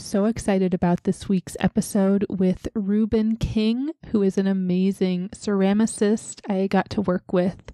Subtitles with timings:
[0.00, 6.66] So excited about this week's episode with Reuben King, who is an amazing ceramicist I
[6.66, 7.70] got to work with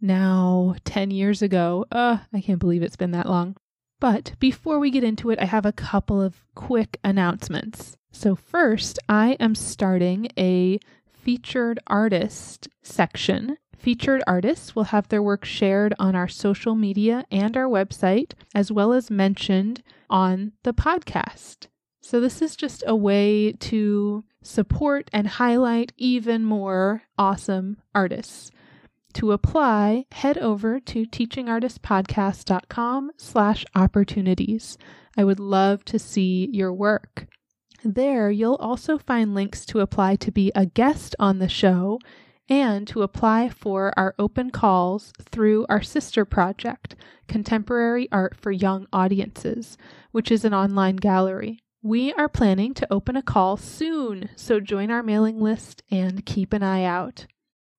[0.00, 1.86] now 10 years ago.
[1.90, 3.56] Uh, I can't believe it's been that long.
[3.98, 7.96] But before we get into it, I have a couple of quick announcements.
[8.12, 10.78] So, first, I am starting a
[11.10, 17.56] featured artist section Featured artists will have their work shared on our social media and
[17.56, 21.68] our website, as well as mentioned on the podcast.
[22.00, 28.50] So, this is just a way to support and highlight even more awesome artists.
[29.14, 34.78] To apply, head over to teachingartistpodcast.com slash opportunities.
[35.16, 37.26] I would love to see your work.
[37.82, 41.98] There, you'll also find links to apply to be a guest on the show
[42.48, 46.96] and to apply for our open calls through our sister project,
[47.28, 49.78] Contemporary Art for Young Audiences,
[50.12, 51.60] which is an online gallery.
[51.82, 56.52] We are planning to open a call soon, so join our mailing list and keep
[56.52, 57.26] an eye out.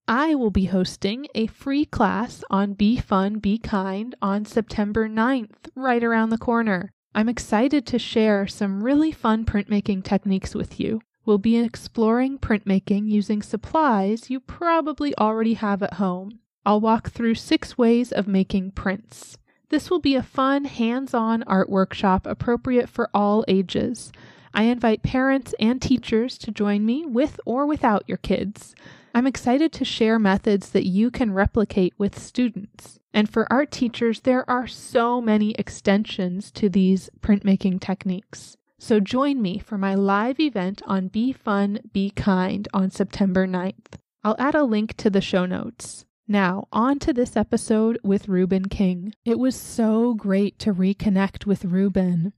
[0.08, 5.70] I will be hosting a free class on Be Fun, Be Kind on September 9th,
[5.76, 6.92] right around the corner.
[7.14, 11.02] I'm excited to share some really fun printmaking techniques with you.
[11.24, 16.40] We'll be exploring printmaking using supplies you probably already have at home.
[16.66, 19.38] I'll walk through six ways of making prints.
[19.72, 24.12] This will be a fun, hands on art workshop appropriate for all ages.
[24.54, 28.76] I invite parents and teachers to join me with or without your kids.
[29.16, 33.00] I'm excited to share methods that you can replicate with students.
[33.14, 38.58] And for art teachers, there are so many extensions to these printmaking techniques.
[38.78, 43.94] So join me for my live event on Be Fun, Be Kind on September 9th.
[44.22, 46.06] I'll add a link to the show notes.
[46.28, 49.14] Now, on to this episode with Reuben King.
[49.26, 52.34] It was so great to reconnect with Reuben.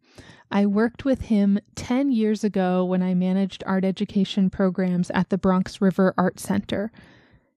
[0.50, 5.38] I worked with him 10 years ago when I managed art education programs at the
[5.38, 6.92] Bronx River Art Center.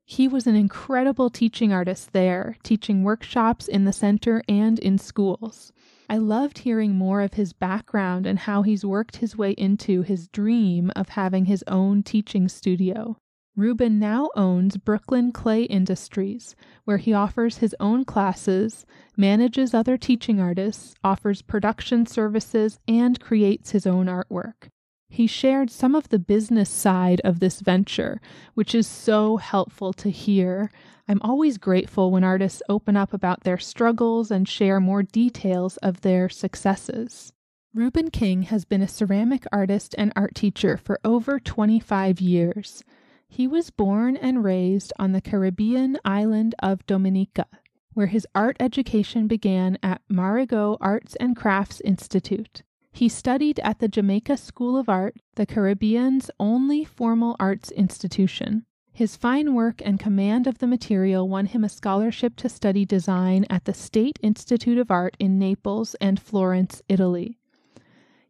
[0.04, 5.72] He was an incredible teaching artist there, teaching workshops in the center and in schools.
[6.08, 10.28] I loved hearing more of his background and how he's worked his way into his
[10.28, 13.16] dream of having his own teaching studio.
[13.56, 18.84] Reuben now owns Brooklyn Clay Industries, where he offers his own classes,
[19.16, 24.68] manages other teaching artists, offers production services, and creates his own artwork.
[25.08, 28.20] He shared some of the business side of this venture,
[28.52, 30.70] which is so helpful to hear.
[31.08, 36.02] I'm always grateful when artists open up about their struggles and share more details of
[36.02, 37.32] their successes.
[37.72, 42.82] Reuben King has been a ceramic artist and art teacher for over 25 years.
[43.28, 47.46] He was born and raised on the Caribbean island of Dominica,
[47.92, 52.62] where his art education began at Marigot Arts and Crafts Institute.
[52.92, 58.64] He studied at the Jamaica School of Art, the Caribbean's only formal arts institution.
[58.90, 63.44] His fine work and command of the material won him a scholarship to study design
[63.50, 67.38] at the State Institute of Art in Naples and Florence, Italy.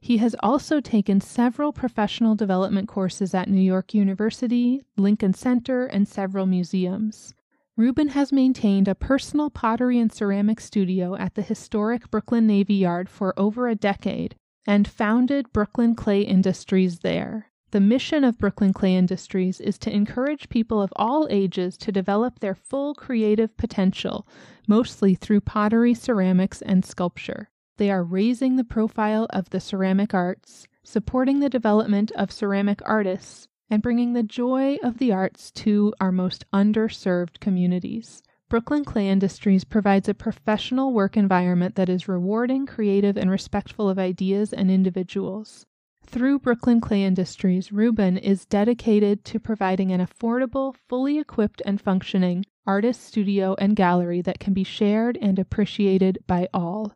[0.06, 6.06] He has also taken several professional development courses at New York University, Lincoln Center, and
[6.06, 7.34] several museums.
[7.77, 13.09] Reuben has maintained a personal pottery and ceramic studio at the historic Brooklyn Navy Yard
[13.09, 17.50] for over a decade and founded Brooklyn Clay Industries there.
[17.73, 22.38] The mission of Brooklyn Clay Industries is to encourage people of all ages to develop
[22.38, 24.25] their full creative potential,
[24.69, 27.50] mostly through pottery, ceramics, and sculpture.
[27.78, 33.49] They are raising the profile of the ceramic arts, supporting the development of ceramic artists,
[33.69, 38.23] and bringing the joy of the arts to our most underserved communities.
[38.49, 43.99] Brooklyn Clay Industries provides a professional work environment that is rewarding, creative, and respectful of
[43.99, 45.67] ideas and individuals.
[46.06, 52.46] Through Brooklyn Clay Industries, Reuben is dedicated to providing an affordable, fully equipped, and functioning
[52.64, 56.94] artist studio and gallery that can be shared and appreciated by all.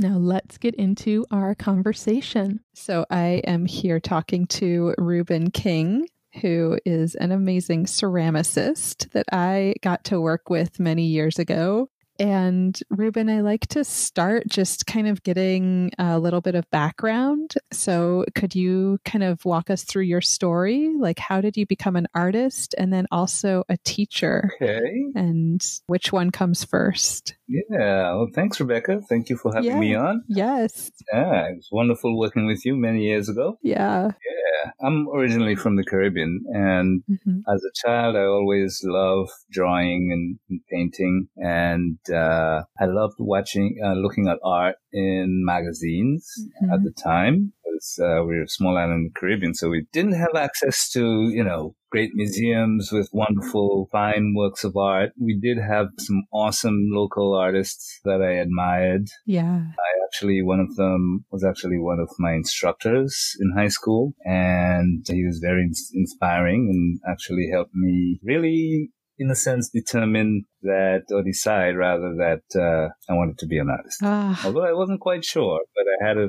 [0.00, 2.60] Now, let's get into our conversation.
[2.72, 6.06] So, I am here talking to Reuben King,
[6.40, 11.90] who is an amazing ceramicist that I got to work with many years ago.
[12.20, 17.54] And Reuben, I like to start just kind of getting a little bit of background.
[17.72, 20.90] So, could you kind of walk us through your story?
[20.98, 24.50] Like, how did you become an artist and then also a teacher?
[24.60, 24.80] Okay.
[25.14, 27.34] And which one comes first?
[27.48, 28.12] Yeah.
[28.14, 29.00] Well, thanks, Rebecca.
[29.08, 29.80] Thank you for having Yeah.
[29.80, 30.22] me on.
[30.28, 30.90] Yes.
[31.12, 33.56] Yeah, it was wonderful working with you many years ago.
[33.62, 34.10] Yeah.
[34.10, 37.40] Yeah, I'm originally from the Caribbean, and Mhm.
[37.48, 43.76] as a child, I always loved drawing and, and painting, and uh, I loved watching,
[43.84, 46.26] uh, looking at art in magazines
[46.62, 46.84] at Mhm.
[46.84, 47.52] the time.
[47.64, 50.90] Because uh, we were a small island in the Caribbean, so we didn't have access
[50.90, 55.10] to, you know, great museums with wonderful, fine works of art.
[55.20, 59.62] We did have some awesome local artists that I admired Yeah.
[59.78, 65.06] I actually one of them was actually one of my instructors in high school and
[65.08, 71.04] he was very ins- inspiring and actually helped me really in a sense determine that
[71.10, 74.00] or decide rather that uh, I wanted to be an artist.
[74.02, 74.40] Ah.
[74.44, 76.28] Although I wasn't quite sure, but I had a,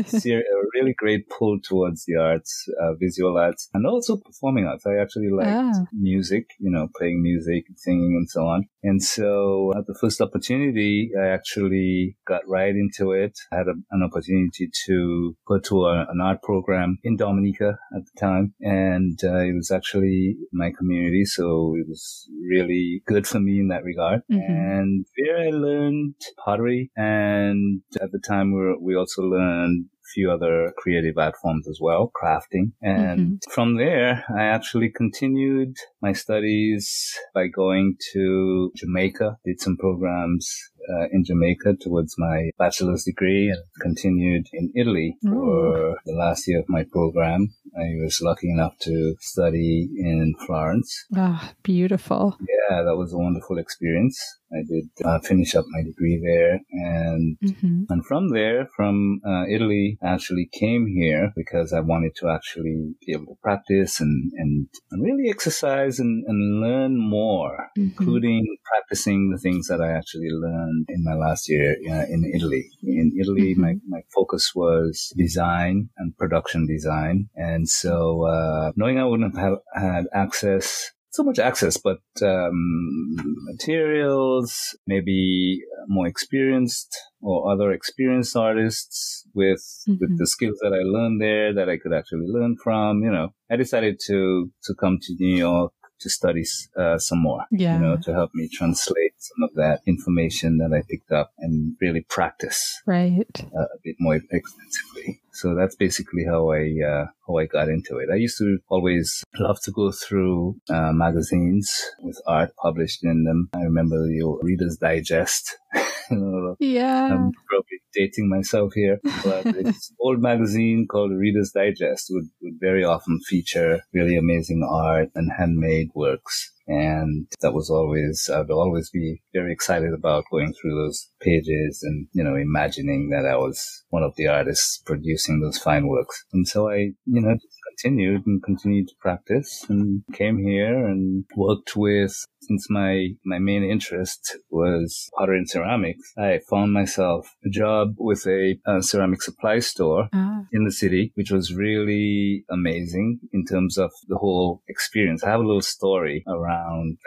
[0.00, 4.66] a, ser- a really great pull towards the arts, uh, visual arts, and also performing
[4.66, 4.86] arts.
[4.86, 5.84] I actually liked Ah.
[5.92, 8.66] music, you know, playing music, singing, and so on.
[8.82, 13.32] And so, at the first opportunity, I actually got right into it.
[13.52, 18.02] I had a, an opportunity to go to a, an art program in Dominica at
[18.04, 23.40] the time, and uh, it was actually my community, so it was really good for
[23.40, 24.22] me in that regard.
[24.30, 24.48] Mhm.
[24.48, 26.14] And there I learned
[26.44, 31.34] pottery, and at the time we, were, we also learned a few other creative art
[31.42, 32.72] forms as well, crafting.
[32.80, 40.48] And from there, I actually continued my studies by going to Jamaica, did some programs
[40.88, 46.60] uh, in Jamaica towards my bachelor's degree and continued in Italy for the last year
[46.60, 47.54] of my program.
[47.76, 51.04] I was lucky enough to study in Florence.
[51.14, 52.36] Ah, beautiful.
[52.40, 54.18] Yeah, that was a wonderful experience.
[54.52, 59.44] I did uh, finish up my degree there and hmm and from there, from uh,
[59.48, 64.32] Italy, I actually came here because I wanted to actually be able to practice and,
[64.36, 67.82] and, and really exercise and, and learn more, Mm-hmm.
[67.82, 72.64] including practicing the things that I actually learned in my last year uh, in Italy.
[72.82, 73.58] In Italy, Mhm.
[73.64, 77.16] my, my focus was design and production design.
[77.50, 77.94] And so,
[78.34, 83.16] uh, knowing I wouldn't have had access so much access, but um,
[83.52, 89.64] materials, maybe more experienced or other experienced artists with
[90.00, 90.18] with Mhm.
[90.18, 93.02] the skills that I learned there that I could actually learn from.
[93.02, 94.18] You know, I decided to
[94.66, 96.44] to come to New York to study
[96.76, 97.44] uh, some more.
[97.50, 97.74] Yeah.
[97.76, 101.76] You know, to help me translate some of that information that I picked up and
[101.80, 103.26] really practice Right.
[103.40, 105.20] uh, a bit more extensively.
[105.32, 108.08] So that's basically how I uh, how I got into it.
[108.12, 113.48] I used to always love to go through uh, magazines with art published in them.
[113.54, 115.58] I remember the Reader's Digest.
[116.58, 117.06] Yeah.
[117.12, 122.84] I'm probably dating myself here, but this old magazine called Reader's Digest would, would very
[122.84, 126.52] often feature really amazing art and handmade works.
[126.68, 132.08] And that was always, I'd always be very excited about going through those pages and,
[132.12, 136.24] you know, imagining that I was one of the artists producing those fine works.
[136.32, 136.76] And so I,
[137.06, 137.36] you know,
[137.78, 143.64] continued and continued to practice and came here and worked with since my, my main
[143.64, 149.58] interest was pottery and ceramics, I found myself a job with a, uh ceramic supply
[149.58, 150.42] store Ah.
[150.52, 155.24] in the city, which was really amazing in terms of the whole experience.
[155.24, 156.55] I have a little story around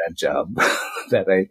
[0.07, 0.53] that job
[1.11, 1.47] that I,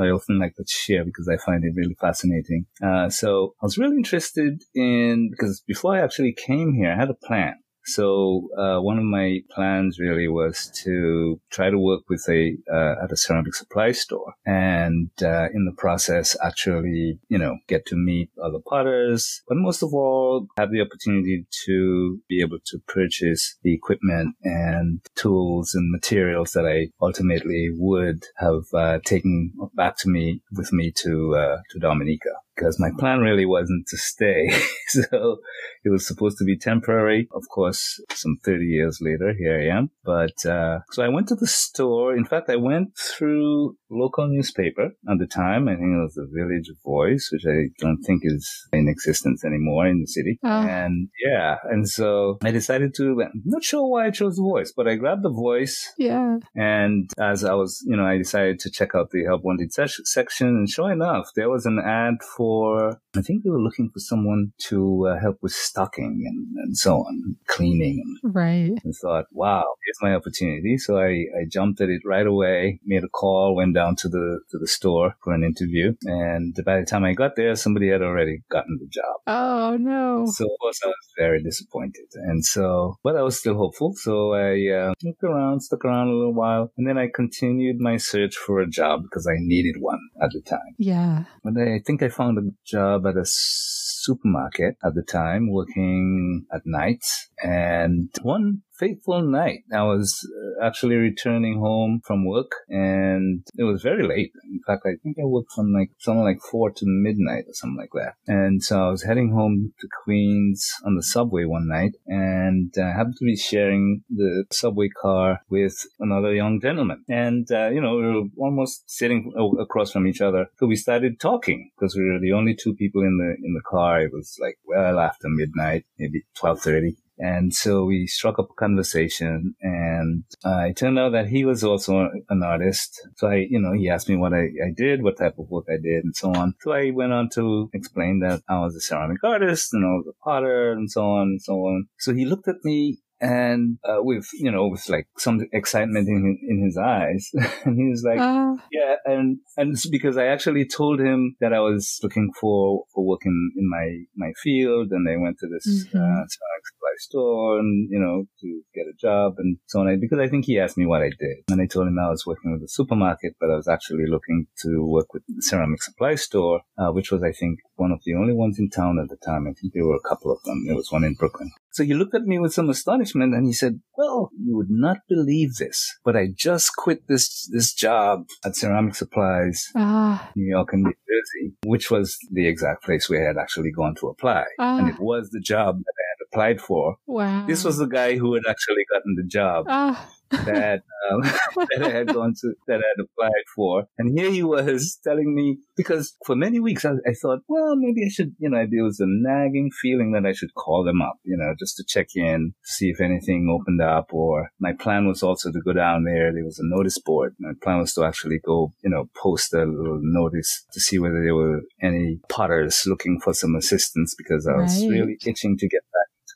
[0.00, 2.66] I often like to share because I find it really fascinating.
[2.82, 7.10] Uh, so I was really interested in, because before I actually came here, I had
[7.10, 7.54] a plan.
[7.86, 13.04] So uh, one of my plans really was to try to work with a uh,
[13.04, 17.96] at a ceramic supply store, and uh, in the process, actually, you know, get to
[17.96, 23.56] meet other potters, but most of all, have the opportunity to be able to purchase
[23.62, 30.08] the equipment and tools and materials that I ultimately would have uh, taken back to
[30.08, 32.30] me with me to uh, to Dominica.
[32.54, 34.50] Because my plan really wasn't to stay,
[34.88, 35.38] so
[35.84, 37.28] it was supposed to be temporary.
[37.34, 39.90] Of course, some 30 years later, here I am.
[40.04, 42.16] But, uh, so I went to the store.
[42.16, 45.68] In fact, I went through local newspaper at the time.
[45.68, 49.86] I think it was the Village Voice, which I don't think is in existence anymore
[49.86, 50.38] in the city.
[50.44, 50.48] Oh.
[50.48, 51.56] And yeah.
[51.64, 54.94] And so I decided to, I'm not sure why I chose the Voice, but I
[54.96, 56.38] grabbed the Voice Yeah.
[56.54, 60.04] and as I was, you know, I decided to check out the help wanted se-
[60.04, 63.88] section and sure enough, there was an ad for for, I think they were looking
[63.90, 68.02] for someone to uh, help with stocking and, and so on, cleaning.
[68.22, 68.72] Right.
[68.84, 70.76] And thought, wow, here's my opportunity.
[70.76, 74.40] So I, I jumped at it right away, made a call, went down to the,
[74.50, 75.94] to the store for an interview.
[76.04, 79.16] And by the time I got there, somebody had already gotten the job.
[79.26, 80.26] Oh, no.
[80.26, 82.08] So of course I was very disappointed.
[82.14, 83.94] And so, but I was still hopeful.
[83.96, 87.96] So I uh, looked around, stuck around a little while, and then I continued my
[87.96, 90.74] search for a job because I needed one at the time.
[90.78, 91.24] Yeah.
[91.42, 96.62] But I think I found a job at a supermarket at the time, working at
[96.64, 97.30] nights.
[97.42, 99.60] And one fateful night.
[99.72, 104.32] I was uh, actually returning home from work and it was very late.
[104.44, 107.78] In fact, I think I worked from like something like four to midnight or something
[107.78, 108.14] like that.
[108.26, 112.88] And so I was heading home to Queens on the subway one night and I
[112.88, 117.04] happened to be sharing the subway car with another young gentleman.
[117.08, 120.46] And, uh, you know, we were almost sitting across from each other.
[120.58, 123.62] So we started talking because we were the only two people in the, in the
[123.68, 124.00] car.
[124.00, 126.96] It was like well after midnight, maybe 1230.
[127.18, 131.62] And so we struck up a conversation and uh, it turned out that he was
[131.62, 133.00] also an artist.
[133.16, 135.66] So I, you know, he asked me what I, I did, what type of work
[135.68, 136.54] I did and so on.
[136.60, 140.06] So I went on to explain that I was a ceramic artist and I was
[140.08, 141.86] a potter and so on and so on.
[141.98, 146.38] So he looked at me and uh, with you know with like some excitement in
[146.46, 147.30] in his eyes.
[147.64, 148.54] And he was like uh.
[148.70, 153.06] yeah and and it's because i actually told him that i was looking for for
[153.06, 154.88] work in, in my my field.
[154.92, 155.96] And i went to this mm-hmm.
[155.96, 159.98] uh, supply store and you know to get a job and so on.
[160.00, 161.36] Because i think he asked me what i did.
[161.50, 164.46] And i told him i was working with a supermarket but i was actually looking
[164.62, 168.14] to work with the ceramic supply store uh, which was i think one of the
[168.14, 169.46] only ones in town at the time.
[169.48, 170.64] I think there were a couple of them.
[170.66, 173.52] There was one in brooklyn so he looked at me with some astonishment and he
[173.52, 178.54] said, well, you would not believe this, but I just quit this, this job at
[178.54, 180.30] Ceramic Supplies, ah.
[180.36, 183.96] New York and New Jersey, which was the exact place where I had actually gone
[183.96, 184.44] to apply.
[184.60, 184.78] Ah.
[184.78, 186.96] And it was the job that I had applied for.
[187.08, 187.44] Wow.
[187.48, 189.66] This was the guy who had actually gotten the job.
[189.68, 190.08] Ah
[190.44, 191.20] that um,
[191.56, 195.34] that I had gone to that I had applied for, and here he was telling
[195.34, 198.84] me because for many weeks I, I, thought, well, maybe I should, you know, there
[198.84, 202.08] was a nagging feeling that I should call them up, you know, just to check
[202.14, 204.12] in, see if anything opened up.
[204.12, 206.32] Or my plan was also to go down there.
[206.32, 207.34] There was a notice board.
[207.38, 211.22] My plan was to actually go, you know, post a little notice to see whether
[211.22, 214.90] there were any potters looking for some assistance because I was right.
[214.90, 215.82] really itching to get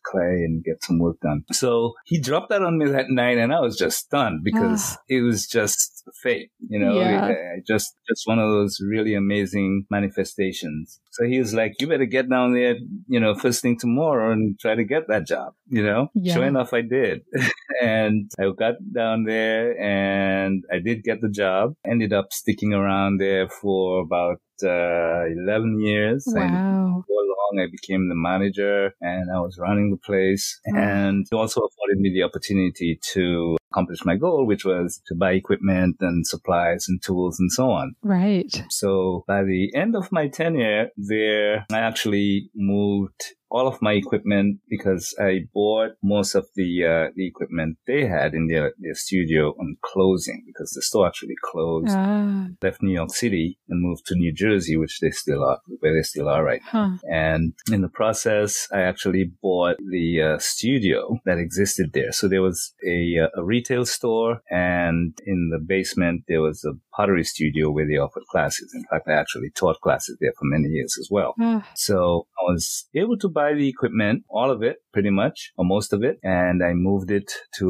[0.05, 1.45] clay and get some work done.
[1.53, 5.03] So he dropped that on me that night and I was just stunned because ah.
[5.09, 7.57] it was just fate, you know, yeah.
[7.67, 11.01] just, just one of those really amazing manifestations.
[11.11, 12.77] So he was like, you better get down there,
[13.09, 16.11] you know, first thing tomorrow and try to get that job, you know?
[16.15, 16.35] Yeah.
[16.35, 17.23] Sure enough, I did.
[17.83, 23.19] and I got down there and I did get the job, ended up sticking around
[23.19, 26.25] there for about uh, 11 years.
[26.27, 27.05] Wow.
[27.07, 30.61] before long, I became the manager and I was running the place.
[30.69, 30.79] Mm.
[30.79, 35.33] And it also afforded me the opportunity to accomplish my goal, which was to buy
[35.33, 37.95] equipment and supplies and tools and so on.
[38.03, 38.65] Right.
[38.71, 44.61] So by the end of my tenure there, I actually moved all of my equipment
[44.69, 49.51] because I bought most of the uh, the equipment they had in their, their studio
[49.59, 51.89] on closing because the store actually closed.
[51.91, 52.47] Ah.
[52.63, 56.03] Left New York City and moved to New Jersey, which they still are, where they
[56.03, 56.91] still are right huh.
[57.11, 62.13] And in the process, I actually bought the uh, studio that existed there.
[62.13, 66.73] So there was a, uh, a retail store, and in the basement there was a
[66.95, 68.73] pottery studio where they offered classes.
[68.75, 71.35] In fact, I actually taught classes there for many years as well.
[71.41, 71.67] Ah.
[71.75, 75.93] So I was able to buy the equipment, all of it, pretty much, or most
[75.93, 77.29] of it, and I moved it
[77.59, 77.67] to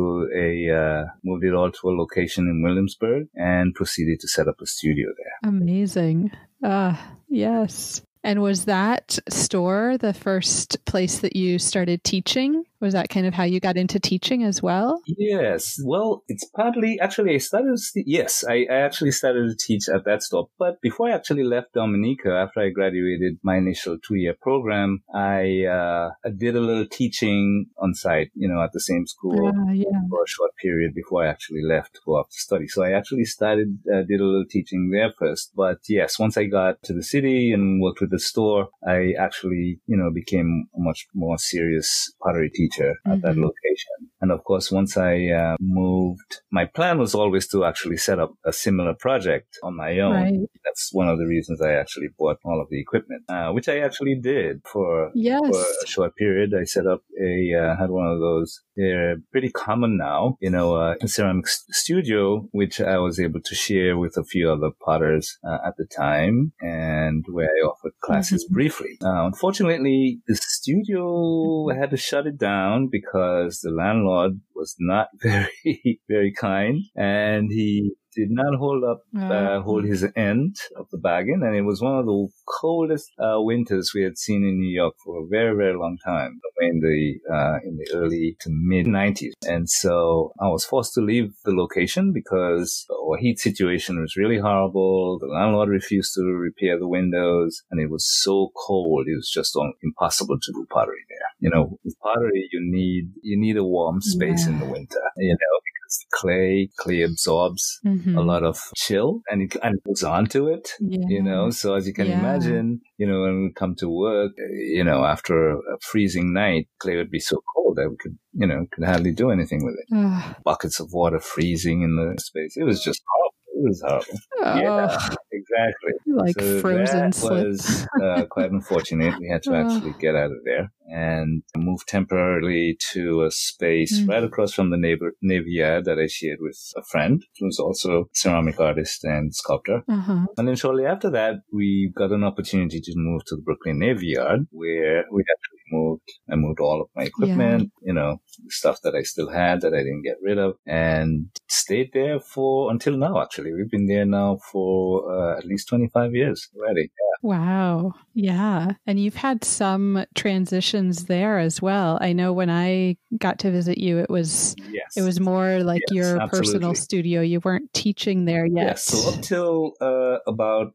[0.46, 0.48] a
[0.82, 4.66] uh, moved it all to a location in Williamsburg and proceeded to set up a
[4.66, 5.50] studio there.
[5.52, 6.30] Amazing.
[6.64, 6.96] Ah, uh,
[7.28, 8.02] yes.
[8.24, 12.64] And was that store the first place that you started teaching?
[12.80, 15.00] Was that kind of how you got into teaching as well?
[15.06, 15.80] Yes.
[15.84, 17.76] Well, it's partly actually I started.
[17.96, 20.48] Yes, I, I actually started to teach at that store.
[20.58, 26.10] But before I actually left Dominica, after I graduated my initial two-year program, I uh,
[26.24, 30.00] I did a little teaching on site, you know, at the same school uh, yeah.
[30.08, 32.68] for a short period before I actually left to go off to study.
[32.68, 35.50] So I actually started uh, did a little teaching there first.
[35.56, 39.80] But yes, once I got to the city and worked with the store, I actually
[39.86, 43.20] you know became a much more serious pottery teacher teacher at mm-hmm.
[43.20, 43.97] that location.
[44.20, 48.34] And of course, once I uh, moved, my plan was always to actually set up
[48.44, 50.14] a similar project on my own.
[50.14, 50.48] Right.
[50.64, 53.78] That's one of the reasons I actually bought all of the equipment, uh, which I
[53.78, 55.40] actually did for, yes.
[55.40, 56.52] for a short period.
[56.58, 58.60] I set up a, uh, had one of those.
[58.76, 63.54] They're pretty common now, you know, uh, a ceramic studio, which I was able to
[63.54, 68.44] share with a few other potters uh, at the time and where I offered classes
[68.44, 68.54] mm-hmm.
[68.54, 68.98] briefly.
[69.02, 74.07] Uh, unfortunately, the studio had to shut it down because the landlord
[74.54, 80.56] was not very, very kind and he did not hold up, uh, hold his end
[80.76, 81.42] of the bargain.
[81.44, 82.28] And it was one of the
[82.60, 86.40] coldest uh, winters we had seen in New York for a very, very long time
[86.60, 89.32] in the, uh, in the early to mid 90s.
[89.46, 94.38] And so I was forced to leave the location because our heat situation was really
[94.38, 95.18] horrible.
[95.20, 99.06] The landlord refused to repair the windows and it was so cold.
[99.06, 101.28] It was just impossible to do pottery there.
[101.38, 104.54] You know, with pottery, you need, you need a warm space yeah.
[104.54, 105.54] in the winter, you know,
[105.88, 108.07] because clay, clay absorbs mm-hmm.
[108.08, 108.28] A mm-hmm.
[108.28, 111.06] lot of chill and it, and it goes onto it, yeah.
[111.08, 111.50] you know.
[111.50, 112.18] So as you can yeah.
[112.18, 116.68] imagine, you know, when we come to work, eh, you know, after a freezing night,
[116.78, 119.76] clay would be so cold that we could, you know, could hardly do anything with
[119.78, 120.36] it.
[120.44, 122.56] Buckets of water freezing in the space.
[122.56, 123.34] It was just horrible.
[123.54, 124.20] It was horrible.
[124.40, 124.56] Oh.
[124.56, 125.92] Yeah, exactly.
[126.06, 129.18] Like so frozen that was uh, quite unfortunate.
[129.18, 134.08] We had to actually get out of there and move temporarily to a space mm.
[134.08, 138.00] right across from the neighbor Navy Yard that I shared with a friend who's also
[138.00, 139.82] a ceramic artist and sculptor.
[139.88, 140.26] Uh-huh.
[140.36, 144.14] And then shortly after that, we got an opportunity to move to the Brooklyn Navy
[144.16, 146.02] Yard where we actually moved.
[146.30, 147.86] I moved all of my equipment, yeah.
[147.88, 151.90] you know, stuff that I still had that I didn't get rid of and stayed
[151.92, 153.52] there for until now, actually.
[153.52, 156.82] We've been there now for uh, at least 25 years already.
[156.82, 157.08] Yeah.
[157.28, 157.94] Wow.
[158.14, 158.72] Yeah.
[158.86, 161.98] And you've had some transitions there as well.
[162.00, 164.96] I know when I got to visit you, it was, yes.
[164.96, 166.52] it was more like yes, your absolutely.
[166.52, 167.20] personal studio.
[167.20, 168.66] You weren't teaching there yet.
[168.66, 168.84] Yes.
[168.84, 170.74] So up till uh, about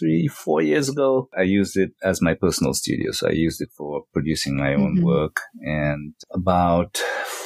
[0.00, 3.12] three, four years ago, I used it as my personal studio.
[3.12, 5.04] So I used it for producing my own mm-hmm.
[5.04, 5.36] work.
[5.60, 6.96] And about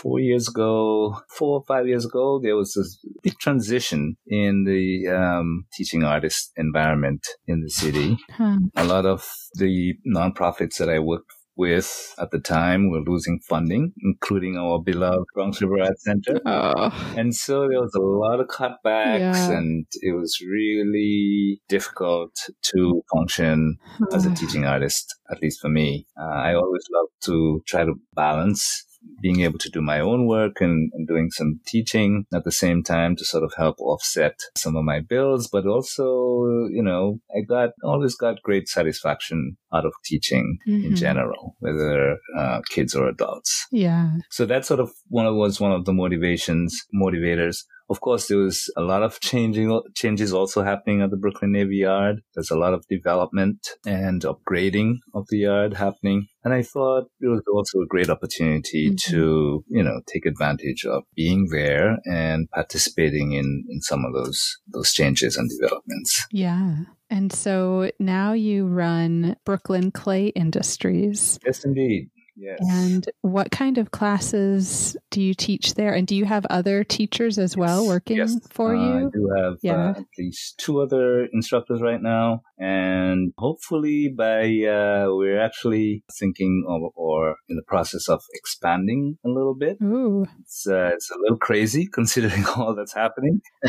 [0.01, 5.09] four years ago, four or five years ago, there was this big transition in the
[5.09, 8.17] um, teaching artist environment in the city.
[8.31, 8.59] Huh.
[8.77, 13.41] A lot of the nonprofits that I worked with at the time we were losing
[13.41, 16.41] funding, including our beloved Bronx River Art Center.
[16.47, 17.15] Oh.
[17.17, 19.51] And so there was a lot of cutbacks yeah.
[19.51, 23.79] and it was really difficult to function
[24.13, 26.07] as a teaching artist, at least for me.
[26.21, 28.85] Uh, I always love to try to balance
[29.21, 32.83] being able to do my own work and, and, doing some teaching at the same
[32.83, 35.49] time to sort of help offset some of my bills.
[35.51, 40.87] But also, you know, I got always got great satisfaction out of teaching mm-hmm.
[40.87, 43.67] in general, whether uh, kids or adults.
[43.71, 44.13] Yeah.
[44.31, 48.39] So that sort of one of, was one of the motivations, motivators of course, there
[48.39, 52.23] was a lot of changing changes also happening at the Brooklyn Navy Yard.
[52.35, 56.29] There's a lot of development and upgrading of the yard happening.
[56.45, 59.13] And I thought it was also a great opportunity mm-hmm.
[59.13, 64.59] to, you know, take advantage of being there and participating in, in some of those,
[64.73, 66.27] those changes and developments.
[66.31, 66.77] Yeah.
[67.11, 71.39] And so now you run Brooklyn Clay Industries.
[71.45, 72.11] Yes, indeed.
[72.37, 72.59] Yes.
[72.69, 75.95] And what kind of classes do you teach there?
[75.95, 78.37] And do you have other teachers as well working yes.
[78.51, 79.07] for uh, you?
[79.07, 79.87] I do have uh, yeah.
[79.87, 82.43] uh, at least two other instructors right now.
[82.59, 89.29] And hopefully by, uh, we're actually thinking of, or in the process of expanding a
[89.29, 89.79] little bit.
[89.83, 90.27] Ooh.
[90.41, 93.41] It's, uh, it's a little crazy considering all that's happening.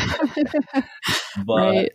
[1.46, 1.90] but right.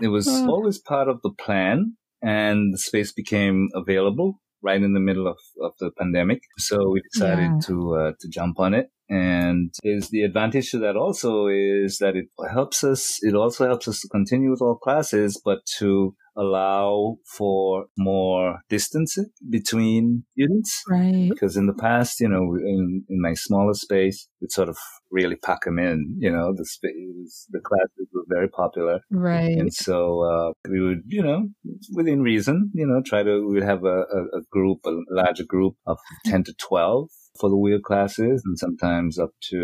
[0.00, 0.48] it was oh.
[0.48, 5.38] always part of the plan and the space became available right in the middle of,
[5.62, 6.40] of the pandemic.
[6.58, 7.60] So we decided yeah.
[7.66, 8.90] to, uh, to jump on it.
[9.10, 13.88] And is the advantage to that also is that it helps us, it also helps
[13.88, 19.18] us to continue with all classes, but to allow for more distance
[19.50, 20.82] between students.
[20.88, 21.28] Right.
[21.28, 24.78] Because in the past, you know, in, in my smaller space, we'd sort of
[25.10, 29.00] really pack them in, you know, the space, the classes were very popular.
[29.10, 29.56] Right.
[29.58, 31.48] And so, uh, we would, you know,
[31.92, 35.74] within reason, you know, try to, we'd have a, a, a group, a larger group
[35.86, 39.56] of 10 to 12 for the wheel classes and sometimes up to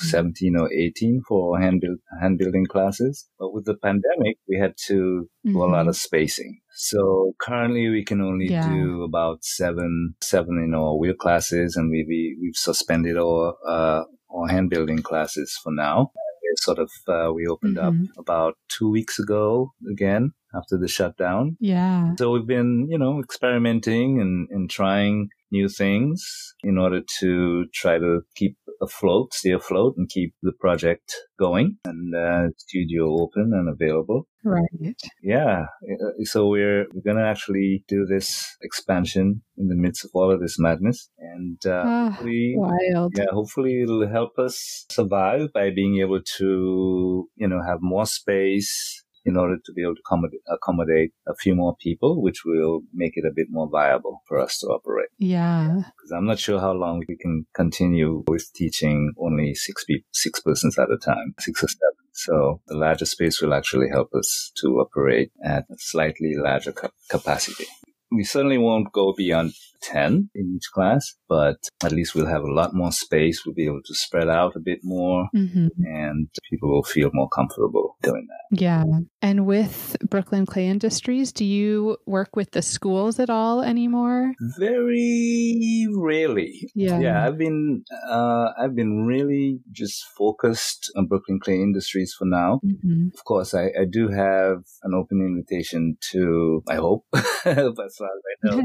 [0.00, 0.08] mm-hmm.
[0.08, 3.28] 17 or 18 for hand, build, hand building classes.
[3.38, 5.52] But with the pandemic, we had to mm-hmm.
[5.52, 5.88] do a lot mm-hmm.
[5.88, 6.60] of spacing.
[6.74, 8.68] So currently we can only yeah.
[8.68, 14.04] do about seven, seven in our wheel classes and we, we, we've suspended our, uh,
[14.34, 16.12] our hand building classes for now.
[16.58, 18.04] Sort of, uh, we opened mm-hmm.
[18.04, 21.56] up about two weeks ago again after the shutdown.
[21.60, 22.14] Yeah.
[22.16, 27.98] So we've been, you know, experimenting and, and trying new things in order to try
[27.98, 33.68] to keep afloat, stay afloat, and keep the project going and uh, studio open and
[33.68, 34.26] available.
[34.44, 34.96] Right.
[35.22, 35.66] Yeah.
[35.82, 40.30] Uh, so we're, we're going to actually do this expansion in the midst of all
[40.30, 41.10] of this madness.
[41.18, 43.12] And uh, Ah, hopefully, Wild.
[43.16, 49.04] yeah, hopefully it'll help us survive by being able to, you know, have more space
[49.26, 53.14] in order to be able to accommodate, accommodate a few more people, which will make
[53.16, 55.08] it a bit more viable for us to operate.
[55.18, 55.82] Yeah.
[55.96, 60.40] Because I'm not sure how long we can continue with teaching only six people, six
[60.40, 62.06] persons at a time, six or seven.
[62.12, 66.88] So the larger space will actually help us to operate at a slightly larger ca-
[67.10, 67.66] capacity.
[68.10, 72.52] We certainly won't go beyond 10 in each class, but at least we'll have a
[72.52, 73.44] lot more space.
[73.44, 77.28] We'll be able to spread out a bit more hmm and people will feel more
[77.28, 78.60] comfortable doing that.
[78.60, 78.84] Yeah.
[79.22, 84.32] And with Brooklyn Clay Industries, do you work with the schools at all anymore?
[84.58, 86.70] Very rarely.
[86.74, 86.98] Yeah.
[87.00, 92.60] Yeah, I've been uh, I've been really just focused on Brooklyn Clay Industries for now.
[92.62, 97.04] hmm Of course, I, I do have an open invitation to I hope,
[97.44, 98.62] but as I know,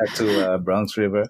[0.00, 1.24] uh, to uh, Bronx River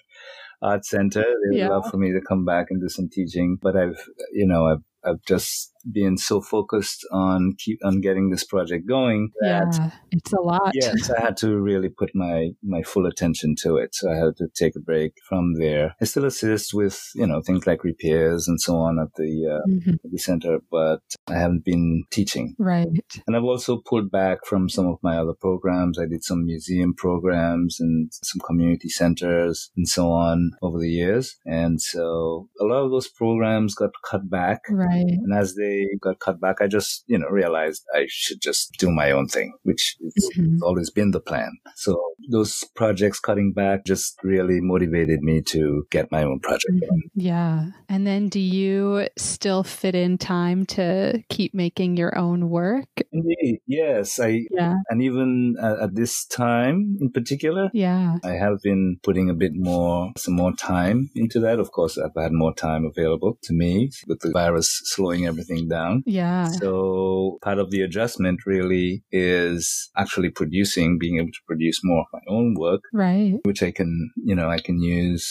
[0.62, 1.22] Art Center.
[1.22, 1.68] They'd Yeah.
[1.68, 4.00] love for me to come back and do some teaching, but I've
[4.32, 9.30] you know I've I've just been so focused on keep on getting this project going
[9.40, 9.90] that yeah.
[10.12, 10.72] It's a lot.
[10.74, 13.94] yes, I had to really put my my full attention to it.
[13.94, 15.94] So I had to take a break from there.
[16.00, 19.66] I still assist with you know things like repairs and so on at the uh,
[19.70, 19.94] Mhm.
[20.04, 22.54] at the center, but I haven't been teaching.
[22.58, 22.88] Right.
[23.26, 25.98] And I've also pulled back from some of my other programs.
[25.98, 31.36] I did some museum programs and some community centers and so on over the years.
[31.46, 34.60] And so a lot of those programs got cut back.
[34.70, 35.04] Right.
[35.22, 35.69] And as they
[36.00, 39.52] got cut back, I just, you know, realized I should just do my own thing,
[39.62, 40.58] which is Mhm.
[40.62, 41.50] always been the plan.
[41.76, 41.90] So
[42.30, 47.00] those projects cutting back just really motivated me to get my own project Mhm.
[47.14, 47.70] Yeah.
[47.88, 52.88] And then do you still fit in time to keep making your own work?
[53.12, 53.60] Indeed.
[53.66, 54.18] Yes.
[54.20, 54.76] I, Yeah.
[54.90, 58.18] and even at, at this time in particular, Yeah.
[58.24, 61.58] I have been putting a bit more, some more time into that.
[61.58, 66.02] Of course, I've had more time available to me with the virus slowing everything down.
[66.06, 66.46] Yeah.
[66.46, 72.06] So part of the adjustment really is actually producing, being able to produce more of
[72.12, 73.38] my own work, Right.
[73.44, 75.26] which I can, you know, I can use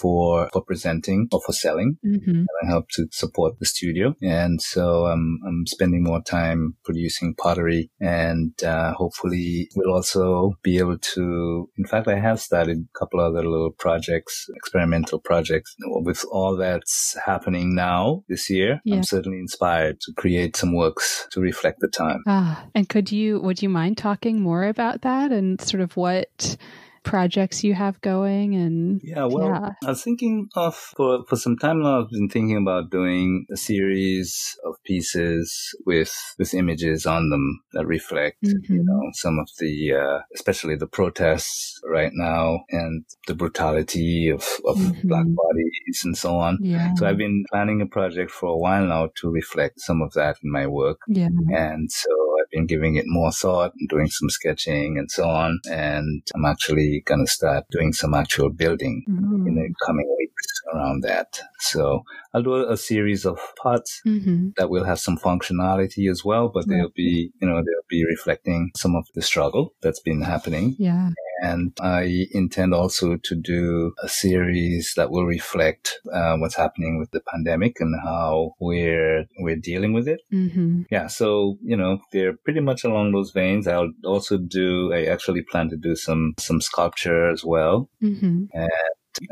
[0.00, 1.98] for, for presenting or for selling.
[2.02, 4.14] hmm I help to support the studio.
[4.22, 10.78] And so I'm, I'm spending more time producing pottery and, uh, hopefully we'll also be
[10.78, 16.24] able to, in fact, I have started a couple other little projects, experimental projects with
[16.30, 18.80] all that's happening now this year.
[18.84, 18.96] Yeah.
[18.96, 22.22] I'm certainly inspired to create some works to reflect the time.
[22.26, 26.56] Ah, and could you, would you mind talking more about that and sort of what
[27.04, 29.70] projects you have going and Yeah, well, Yeah.
[29.86, 32.00] I was thinking of for for some time now.
[32.00, 37.86] I've been thinking about doing a series of pieces with with images on them that
[37.86, 38.84] reflect, you Mhm.
[38.88, 44.76] know, some of the, uh, especially the protests right now and the brutality of of
[44.78, 45.08] Mhm.
[45.10, 46.58] black bodies and so on.
[46.60, 46.94] yeah.
[46.96, 50.36] So I've been planning a project for a while now to reflect some of that
[50.42, 50.98] in my work.
[51.08, 51.28] yeah.
[51.68, 52.10] And so
[52.54, 55.60] been giving it more thought and doing some sketching and so on.
[55.70, 61.02] And I'm actually going to start doing some actual building in the coming weeks around
[61.02, 61.40] that.
[61.60, 64.50] So I'll do a, series of pots Mm-hmm.
[64.56, 68.70] that will have some functionality as well, but they'll be, you know, they'll be reflecting
[68.76, 70.76] some of the struggle that's been happening.
[70.78, 71.10] Yeah.
[71.42, 77.10] And I intend also to do a series that will reflect uh, what's happening with
[77.10, 80.20] the pandemic and how we're we're dealing with it.
[80.32, 80.82] Mm-hmm.
[80.90, 83.66] Yeah, so you know they're pretty much along those veins.
[83.66, 84.92] I'll also do.
[84.92, 87.88] I actually plan to do some some sculpture as well.
[88.02, 88.44] Mm-hmm.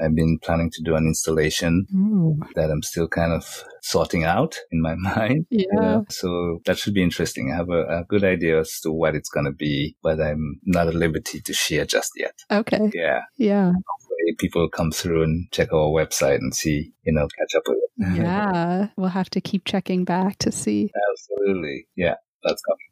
[0.03, 2.39] I've been planning to do an installation Ooh.
[2.55, 5.47] that I'm still kind of sorting out in my mind.
[5.51, 5.65] Yeah.
[5.73, 6.05] you know.
[6.09, 7.51] So that should be interesting.
[7.53, 10.61] I have a, a good idea as to what it's going to be, but I'm
[10.65, 12.35] not at liberty to share just yet.
[12.51, 12.91] Okay.
[12.95, 13.23] Yeah.
[13.37, 13.67] Yeah.
[13.67, 17.79] Hopefully People come through and check our website and see, you know, catch up with
[17.79, 17.83] it.
[18.23, 18.89] Yeah.
[18.97, 20.91] we'll have to keep checking back to see.
[21.11, 21.87] Absolutely.
[21.97, 22.15] Yeah.
[22.45, 22.92] That's coming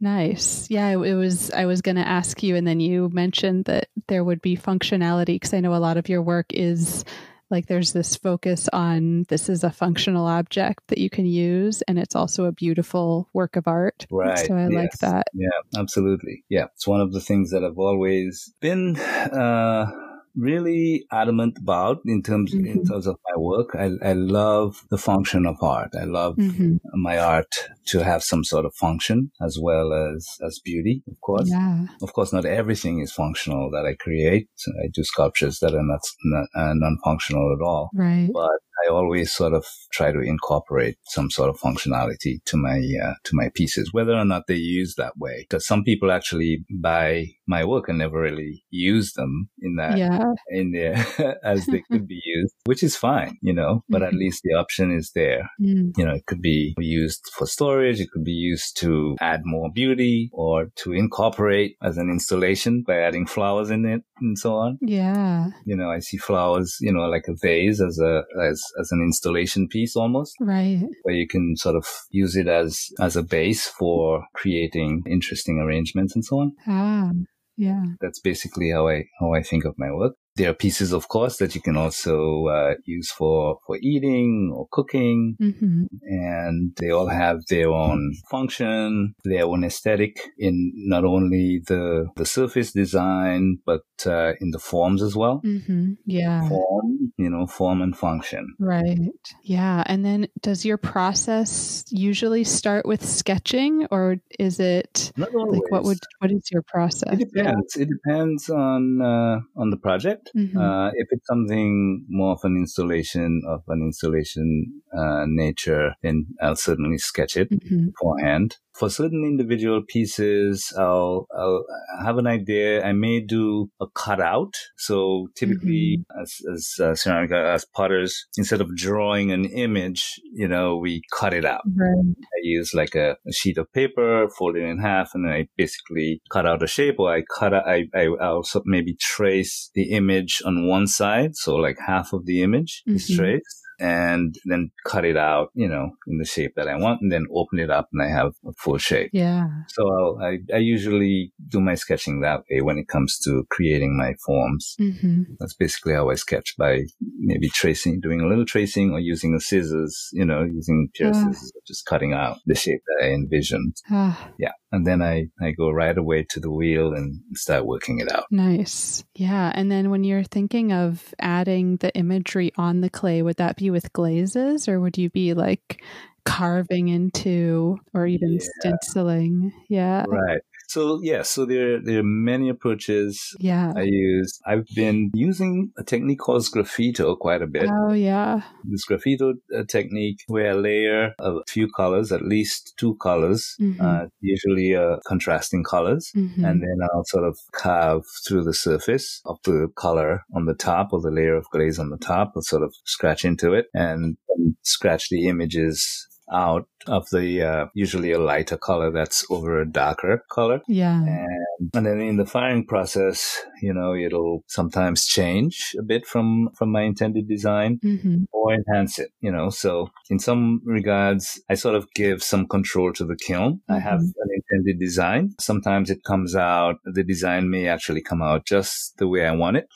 [0.00, 0.70] Nice.
[0.70, 1.50] Yeah, it, was.
[1.50, 5.26] I was going to ask you, and then you mentioned that there would be functionality
[5.26, 7.04] because I know a lot of your work is
[7.50, 11.98] like there's this focus on this is a functional object that you can use, and
[11.98, 14.06] it's also a beautiful work of art.
[14.10, 14.38] Right.
[14.38, 15.26] So I like that.
[15.32, 16.44] Yeah, absolutely.
[16.48, 16.66] Yeah.
[16.74, 19.90] It's one of the things that I've always been, uh,
[20.36, 22.88] really adamant about in terms in Mhm.
[22.88, 23.70] terms of my work.
[23.74, 25.90] I, I love the function of art.
[26.00, 27.52] I love hmm my art
[27.88, 31.48] to have some sort of function as well as as beauty, of course.
[31.50, 31.86] Yeah.
[32.02, 34.48] Of course, not everything is functional that I create.
[34.84, 37.90] I do sculptures that are not, not uh, non-functional at all.
[37.94, 38.30] Right.
[38.32, 43.14] But I always sort of try to incorporate some sort of functionality to my uh,
[43.24, 45.46] to my pieces, whether or not they use that way.
[45.48, 50.32] Because some people actually buy my work and never really use them in that Yeah.
[50.50, 50.96] in there
[51.44, 53.82] as they could be used, which is fine, you know.
[53.88, 54.18] But at Mhm.
[54.18, 55.48] least the option is there.
[55.60, 55.92] Mm.
[55.96, 58.00] You know, it could be used for storage.
[58.00, 62.96] It could be used to add more beauty or to incorporate as an installation by
[63.00, 64.78] adding flowers in it and so on.
[64.80, 65.48] Yeah.
[65.64, 69.00] You know, I see flowers, you know, like a vase as a, as, as an
[69.00, 70.82] installation piece almost Right.
[71.02, 76.14] where you can sort of use it as, as a base for creating interesting arrangements
[76.14, 76.52] and so on.
[76.66, 77.10] Ah.
[77.56, 77.82] Yeah.
[78.00, 80.14] That's basically how I, how I think of my work.
[80.36, 84.66] There are pieces, of course, that you can also uh, use for, for eating or
[84.70, 91.62] cooking hmm and they all have their own function, their own aesthetic in not only
[91.66, 95.38] the the surface design but uh, in the forms as well.
[95.38, 96.48] hmm Yeah.
[96.48, 98.54] Form, you know, form and function.
[98.58, 98.98] Right.
[99.42, 99.82] Yeah.
[99.86, 105.32] And then does your process usually start with sketching or is it like
[105.70, 107.18] what would what is your process?
[107.20, 107.76] it depends.
[107.76, 110.25] It depends on uh, on the project.
[110.34, 110.56] Mhm.
[110.56, 116.56] Uh, if it's something more of an installation of an installation uh, nature, then I'll
[116.56, 117.50] certainly sketch it.
[117.50, 117.92] Mhm.
[117.92, 118.56] beforehand.
[118.78, 121.64] For certain individual pieces, I'll, I'll
[122.04, 122.84] have an idea.
[122.84, 124.52] I may do a cutout.
[124.76, 130.76] So typically, as, as uh, ceramic, as potters, instead of drawing an image, you know,
[130.76, 131.62] we cut it out.
[131.74, 132.04] Right.
[132.18, 135.48] I use like a, a sheet of paper, fold it in half, and then I
[135.56, 139.70] basically cut out a shape, or I cut out, I, I I'll also maybe trace
[139.74, 143.16] the image on one side, so like half of the image is Mhm.
[143.16, 147.10] traced, and then cut it out, you know, in the shape that I want, and
[147.12, 149.10] then open it up, and I have a full shape.
[149.12, 149.48] Yeah.
[149.68, 153.96] So I'll, I I usually do my sketching that way when it comes to creating
[153.96, 154.74] my forms.
[154.78, 156.84] hmm That's basically how I sketch by
[157.18, 161.12] maybe tracing, doing a little tracing or using the scissors, you know, using Ah.
[161.12, 163.74] scissors, just cutting out the shape that I envisioned.
[163.90, 164.52] Ah, Yeah.
[164.76, 168.26] And then I, I go right away to the wheel and start working it out.
[168.30, 169.04] nice.
[169.14, 169.50] Yeah.
[169.54, 173.70] And then when you're thinking of adding the imagery on the clay, would that be
[173.70, 175.82] with glazes or would you be like
[176.24, 178.38] carving into or even Yeah.
[178.60, 179.52] stenciling?
[179.68, 180.04] Yeah.
[180.08, 180.40] Right.
[180.68, 183.72] So yeah, so there, there are many approaches Yeah.
[183.76, 184.38] I use.
[184.46, 187.68] I've been using a technique called sgraffito quite a bit.
[187.70, 188.42] Oh, yeah.
[188.64, 193.80] This sgraffito uh, technique where I layer a few colors, at least two colors, Mhm.
[193.80, 196.10] uh, usually uh, contrasting colors.
[196.16, 196.36] Mhm.
[196.48, 200.92] and then I'll sort of carve through the surface of the color on the top
[200.92, 202.32] or the layer of glaze on the top.
[202.34, 207.66] I'll sort of scratch into it and, and scratch the images out of the uh,
[207.74, 210.60] usually a lighter color that's over a darker color.
[210.68, 211.02] yeah.
[211.02, 216.50] And, and then in the firing process, you know, it'll sometimes change a bit from,
[216.56, 219.50] from my intended design hmm or enhance it, you know.
[219.50, 223.60] So in some regards, I sort of give some control to the kiln.
[223.68, 224.12] I have Mhm.
[224.22, 225.30] an intended design.
[225.40, 229.56] Sometimes it comes out, the design may actually come out just the way I want
[229.56, 229.66] it.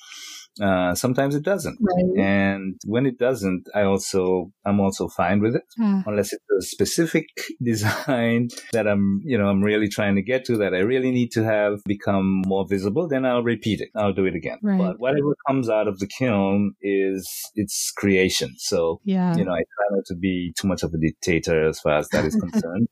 [0.61, 1.79] Uh, sometimes it doesn't.
[1.81, 2.25] Right.
[2.25, 5.65] And when it doesn't, I also, I'm also fine with it.
[5.81, 7.27] Ah, Unless it's a specific
[7.63, 11.31] design that I'm, you know, I'm really trying to get to that I really need
[11.33, 13.89] to have become more visible, then I'll repeat it.
[13.97, 14.59] I'll do it again.
[14.63, 14.79] Right.
[14.79, 18.55] But whatever comes out of the kiln is its creation.
[18.59, 19.37] So, yeah.
[19.37, 22.09] you know, I try not to be too much of a dictator as far as
[22.09, 22.89] that is concerned.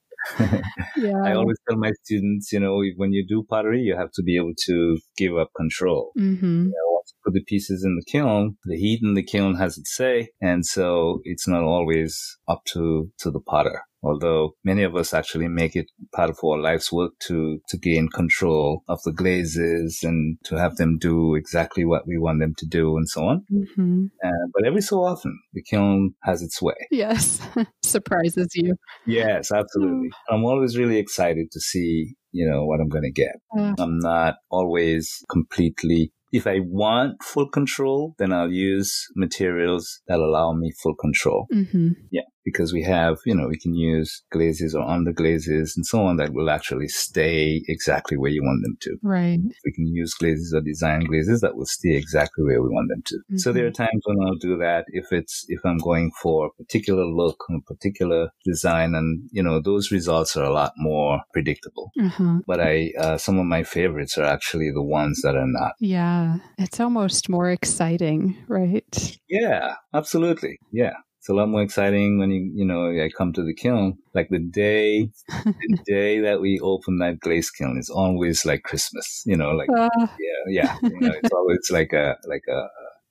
[0.97, 1.23] Yeah.
[1.25, 4.37] I always tell my students, you know, when you do pottery, you have to be
[4.37, 6.13] able to give up control.
[6.17, 9.23] hmm You know, once you put the pieces in the kiln, the heat in the
[9.23, 13.83] kiln has its say, and so it's not always up to to the potter.
[14.03, 18.09] Although many of us actually make it part of our life's work to to gain
[18.09, 22.67] control of the glazes and to have them do exactly what we want them to
[22.67, 23.45] do and so on.
[23.77, 26.75] hmm Uh, but every so often, the kiln has its way.
[26.91, 27.41] Yes.
[27.83, 28.75] Surprises you.
[29.07, 30.11] Yes, absolutely.
[30.31, 33.37] I'm always really excited to see, you know, what I'm going to get.
[33.57, 36.13] Uh, I'm not always completely.
[36.31, 41.47] If I want full control, then I'll use materials that allow me full control.
[41.53, 41.89] Mm-hmm.
[42.11, 46.03] Yeah, because we have, you know, we can use glazes or under glazes and so
[46.03, 48.97] on that will actually stay exactly where you want them to.
[49.03, 49.41] Right.
[49.65, 53.03] We can use glazes or design glazes that will stay exactly where we want them
[53.07, 53.39] to.
[53.39, 56.63] So there are times when I'll do that if it's, if I'm going for a
[56.63, 61.91] particular look, a particular design and, you know, those results are a lot more predictable.
[62.01, 62.39] Uh-huh.
[62.47, 65.73] But I, uh, some of my favorites are actually the ones that are not.
[65.81, 66.39] Yeah.
[66.57, 69.19] It's almost more exciting, right?
[69.29, 70.59] Yeah, absolutely.
[70.73, 70.95] Yeah.
[71.29, 73.99] It's a lot more exciting when you, you know, I come to the kiln.
[74.15, 75.11] Like the day,
[75.45, 79.69] the day that we open that glaze kiln is always like Christmas, you know, like,
[79.69, 80.77] Uh, yeah, yeah.
[80.83, 82.69] You know, it's always like a, like a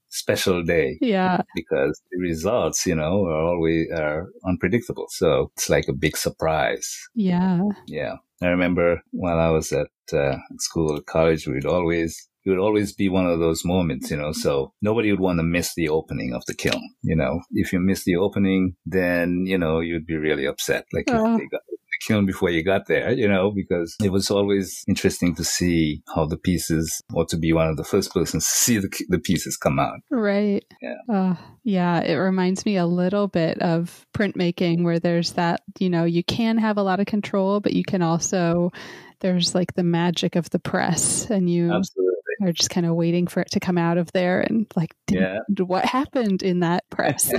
[0.09, 0.97] special day.
[1.01, 1.41] Yeah.
[1.53, 5.05] Because the results, you know, are always are unpredictable.
[5.09, 6.89] So it's like a big surprise.
[7.13, 7.61] Yeah.
[7.85, 8.15] Yeah.
[8.41, 13.09] I remember while I was at uh, school, college, we'd always it would always be
[13.09, 14.31] one of those moments, you know.
[14.31, 16.81] So nobody would want to miss the opening of the kiln.
[17.03, 20.85] You know, if you miss the opening, then you know you'd be really upset.
[20.93, 21.37] Like Oh.
[21.37, 25.35] they got the kiln before you got there, you know, because it was always interesting
[25.35, 28.77] to see how the pieces, or to be one of the first persons to see
[28.77, 29.99] the the pieces come out.
[30.09, 30.63] Right.
[30.81, 30.95] Yeah.
[31.13, 31.99] Uh, yeah.
[32.01, 36.57] It reminds me a little bit of printmaking where there's that, you know, you can
[36.57, 38.71] have a lot of control, but you can also,
[39.19, 42.06] there's like the magic of the press and you Absolutely.
[42.41, 45.39] Are just kind of waiting for it to come out of there and like, Yeah.
[45.65, 47.31] what happened in that press?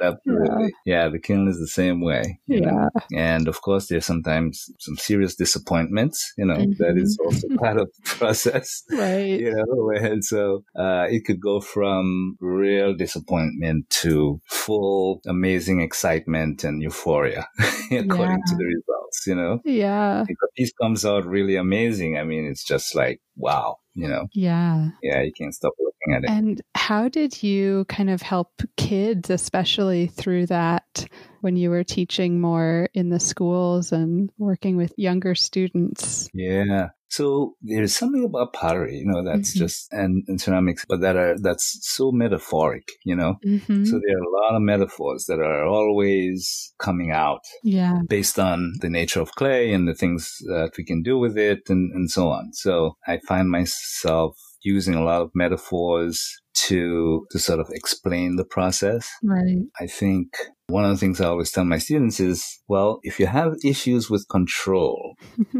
[0.00, 0.72] Absolutely.
[0.84, 1.08] Yeah.
[1.08, 2.38] the kiln is the same way.
[2.46, 2.88] you know.
[3.10, 3.34] yeah.
[3.34, 7.88] And of course, there's sometimes some serious disappointments, you know, that is also part of
[7.96, 8.82] the process.
[8.90, 9.40] Right.
[9.40, 16.64] You know, and so uh, it could go from real disappointment to full amazing excitement
[16.64, 17.46] and euphoria,
[17.90, 19.26] according to the results.
[19.26, 20.22] You know, Yeah.
[20.28, 23.78] if a piece comes out really amazing, I mean, it's just like wow.
[23.94, 24.90] You know, Yeah.
[25.02, 26.30] yeah, you can't stop looking at it.
[26.30, 31.06] And how did you kind of help kids, especially through that
[31.40, 36.28] when you were teaching more in the schools and working with younger students?
[36.32, 36.90] Yeah.
[37.08, 39.58] So there's something about pottery, you know, that's Mhm.
[39.58, 43.36] just and, and ceramics, but that are that's so metaphoric, you know.
[43.44, 43.84] Mm-hmm.
[43.84, 48.00] So there are a lot of metaphors that are always coming out yeah.
[48.08, 51.60] based on the nature of clay and the things that we can do with it
[51.68, 52.52] and, and so on.
[52.52, 58.44] So I find myself using a lot of metaphors to to sort of explain the
[58.44, 59.08] process.
[59.22, 59.58] Right.
[59.80, 60.28] I think
[60.68, 64.10] one of the things I always tell my students is, well, if you have issues
[64.10, 65.14] with control,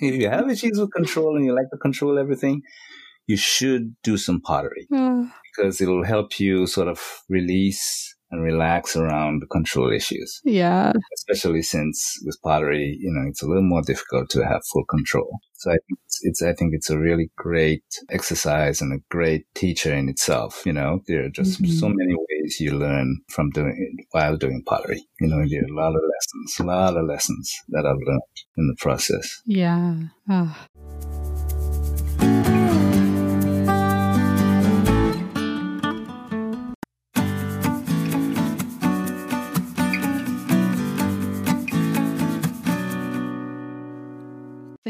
[0.00, 2.62] if you have issues with control and you like to control everything,
[3.26, 4.86] you should do some pottery.
[4.90, 10.92] Because it'll help you sort of release and relax around the control issues, yeah.
[11.14, 15.30] especially since with pottery, you know, it's a little more difficult to have full control.
[15.54, 19.46] So I think it's, it's I think it's a really great exercise and a great
[19.54, 20.62] teacher in itself.
[20.66, 21.78] You know, there are just Mhm.
[21.80, 25.00] so many ways you learn from doing it while doing pottery.
[25.20, 28.36] You know, there are a lot of lessons, a lot of lessons that I've learned
[28.58, 29.40] in the process.
[29.46, 29.94] Yeah.
[30.28, 30.66] Ah.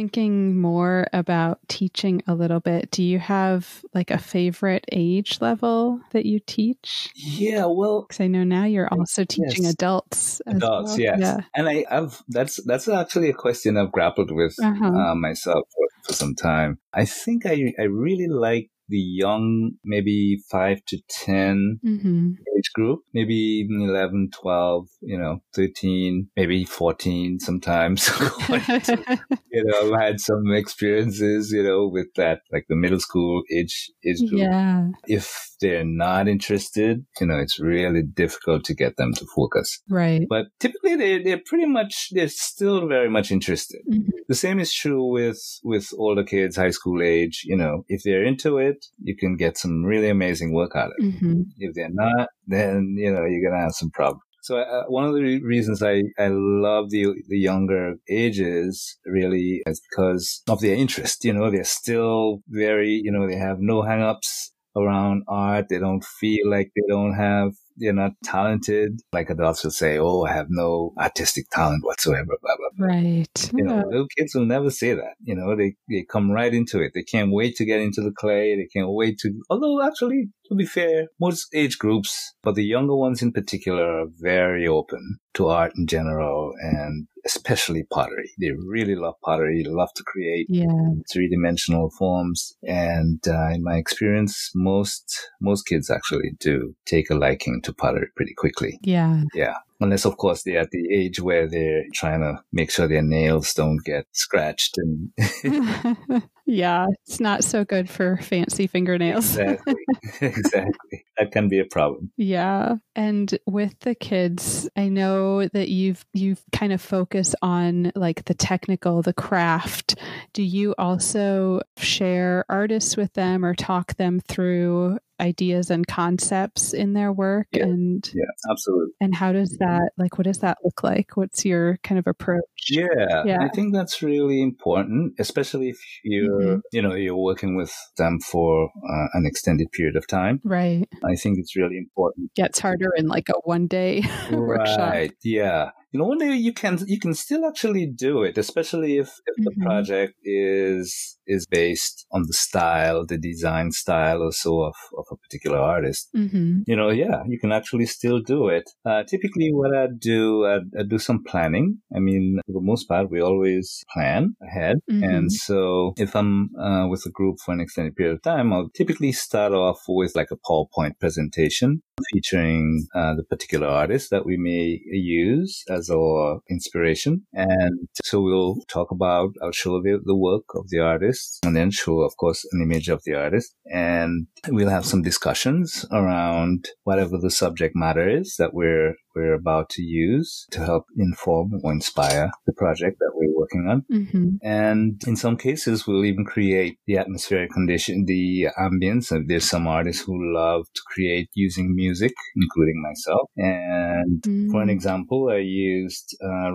[0.05, 5.99] Thinking more about teaching a little bit, do you have like a favorite age level
[6.11, 7.11] that you teach?
[7.17, 9.73] Yeah, well, Because I know now you're also teaching Yes.
[9.73, 10.43] adults.
[10.47, 10.99] adults, well.
[11.01, 11.19] yes.
[11.21, 11.41] Yeah.
[11.57, 14.85] And I, I've that's that's actually a question I've grappled with Uh-huh.
[14.85, 16.79] uh, myself for, for some time.
[16.93, 23.01] I think I I really like the young, maybe five to ten hmm age group,
[23.13, 28.05] maybe even 11, 12, you know, 13, maybe 14 sometimes.
[28.07, 29.19] to-
[29.51, 33.91] you know, I've had some experiences, you know, with that, like the middle school age,
[34.07, 34.41] age group.
[34.43, 34.89] yeah.
[35.07, 39.81] If they're not interested, you know, it's really difficult to get them to focus.
[39.89, 40.23] Right.
[40.29, 43.81] But typically they, they're pretty much, they're still very much interested.
[43.91, 44.09] Mhm.
[44.29, 47.43] The same is true with, with older kids, high school age.
[47.45, 50.93] You know, if they're into it, you can get some really amazing work out of
[50.99, 51.05] it.
[51.21, 54.23] hmm If they're not, then, you know, you're going to have some problems.
[54.43, 59.63] So uh, one of the re- reasons I, I love the the younger ages really
[59.67, 61.25] is because of their interest.
[61.25, 65.67] You know, they're still very, you know, they have no hang-ups around art.
[65.71, 69.01] They don't feel like they don't have, they're not talented.
[69.13, 72.87] Like adults will say, oh, I have no artistic talent whatsoever, blah, blah, blah.
[72.87, 73.51] Right.
[73.55, 75.15] You know, little kids will never say that.
[75.23, 76.93] You know, they, they come right into it.
[76.95, 78.57] They can't wait to get into the clay.
[78.57, 82.97] They can't wait to, although actually, to be fair, most age groups, but the younger
[82.97, 88.31] ones in particular are very open to art in general and especially pottery.
[88.39, 89.63] They really love pottery.
[89.63, 90.67] They love to create yeah.
[91.13, 92.55] three dimensional forms.
[92.63, 98.09] And uh, in my experience, most, most kids actually do take a liking to pottery
[98.17, 98.79] pretty quickly.
[98.83, 99.23] Yeah.
[99.35, 99.55] Yeah.
[99.81, 103.53] Unless, of course, they're at the age where they're trying to make sure their nails
[103.55, 105.13] don't get scratched and
[106.47, 106.87] yeah.
[107.07, 109.37] It's not so good for fancy fingernails.
[109.37, 109.75] exactly,
[110.21, 111.05] exactly.
[111.19, 112.13] That can be a problem.
[112.17, 112.77] Yeah.
[112.95, 118.35] And with the kids, I know that you've you've kind of focused on like the
[118.35, 119.97] technical, the craft.
[120.33, 126.93] Do you also share artists with them or talk them through ideas and concepts in
[126.93, 127.65] their work Yeah.
[127.65, 128.93] and Yeah, absolutely.
[129.01, 132.43] and how does that like what does that look like what's your kind of approach
[132.71, 133.39] Yeah, Yeah.
[133.43, 136.61] I think that's really important, especially if you're, Mhm.
[136.73, 140.41] you know, you're working with them for uh, an extended period of time.
[140.45, 142.31] right I think it's really important.
[142.35, 144.03] gets harder in like a one day
[144.33, 145.13] workshop Right.
[145.23, 145.71] Yeah.
[145.93, 149.37] You know, one day you can you can still actually do it, especially if, if
[149.39, 149.45] Mhm.
[149.45, 155.07] the project is is based on the style, the design style or so of, of
[155.11, 156.09] a particular artist.
[156.17, 156.61] mm-hmm.
[156.67, 158.65] You know, yeah, you can actually still do it.
[158.85, 161.79] Uh, typically what I do, I, I do some planning.
[161.95, 164.77] I mean, for the most part, we always plan ahead.
[164.91, 165.03] Mhm.
[165.05, 168.71] And so if I'm uh, with a group for an extended period of time, I'll
[168.75, 174.37] typically start off with like a PowerPoint presentation featuring uh, the particular artist that we
[174.37, 177.23] may use as our inspiration.
[177.33, 181.14] And so we'll talk about, I'll show the, the work of the artist
[181.45, 183.55] and then show, of course, an image of the artist.
[183.67, 189.69] And we'll have some discussions around whatever the subject matter is that we're we're about
[189.71, 193.85] to use to help inform or inspire the project that we're working on.
[193.93, 194.29] Mm-hmm.
[194.43, 199.13] And in some cases, we'll even create the atmospheric condition, the ambience.
[199.29, 203.31] There's some artists who love to create using music, including myself.
[203.37, 206.51] And for an example, I used uh,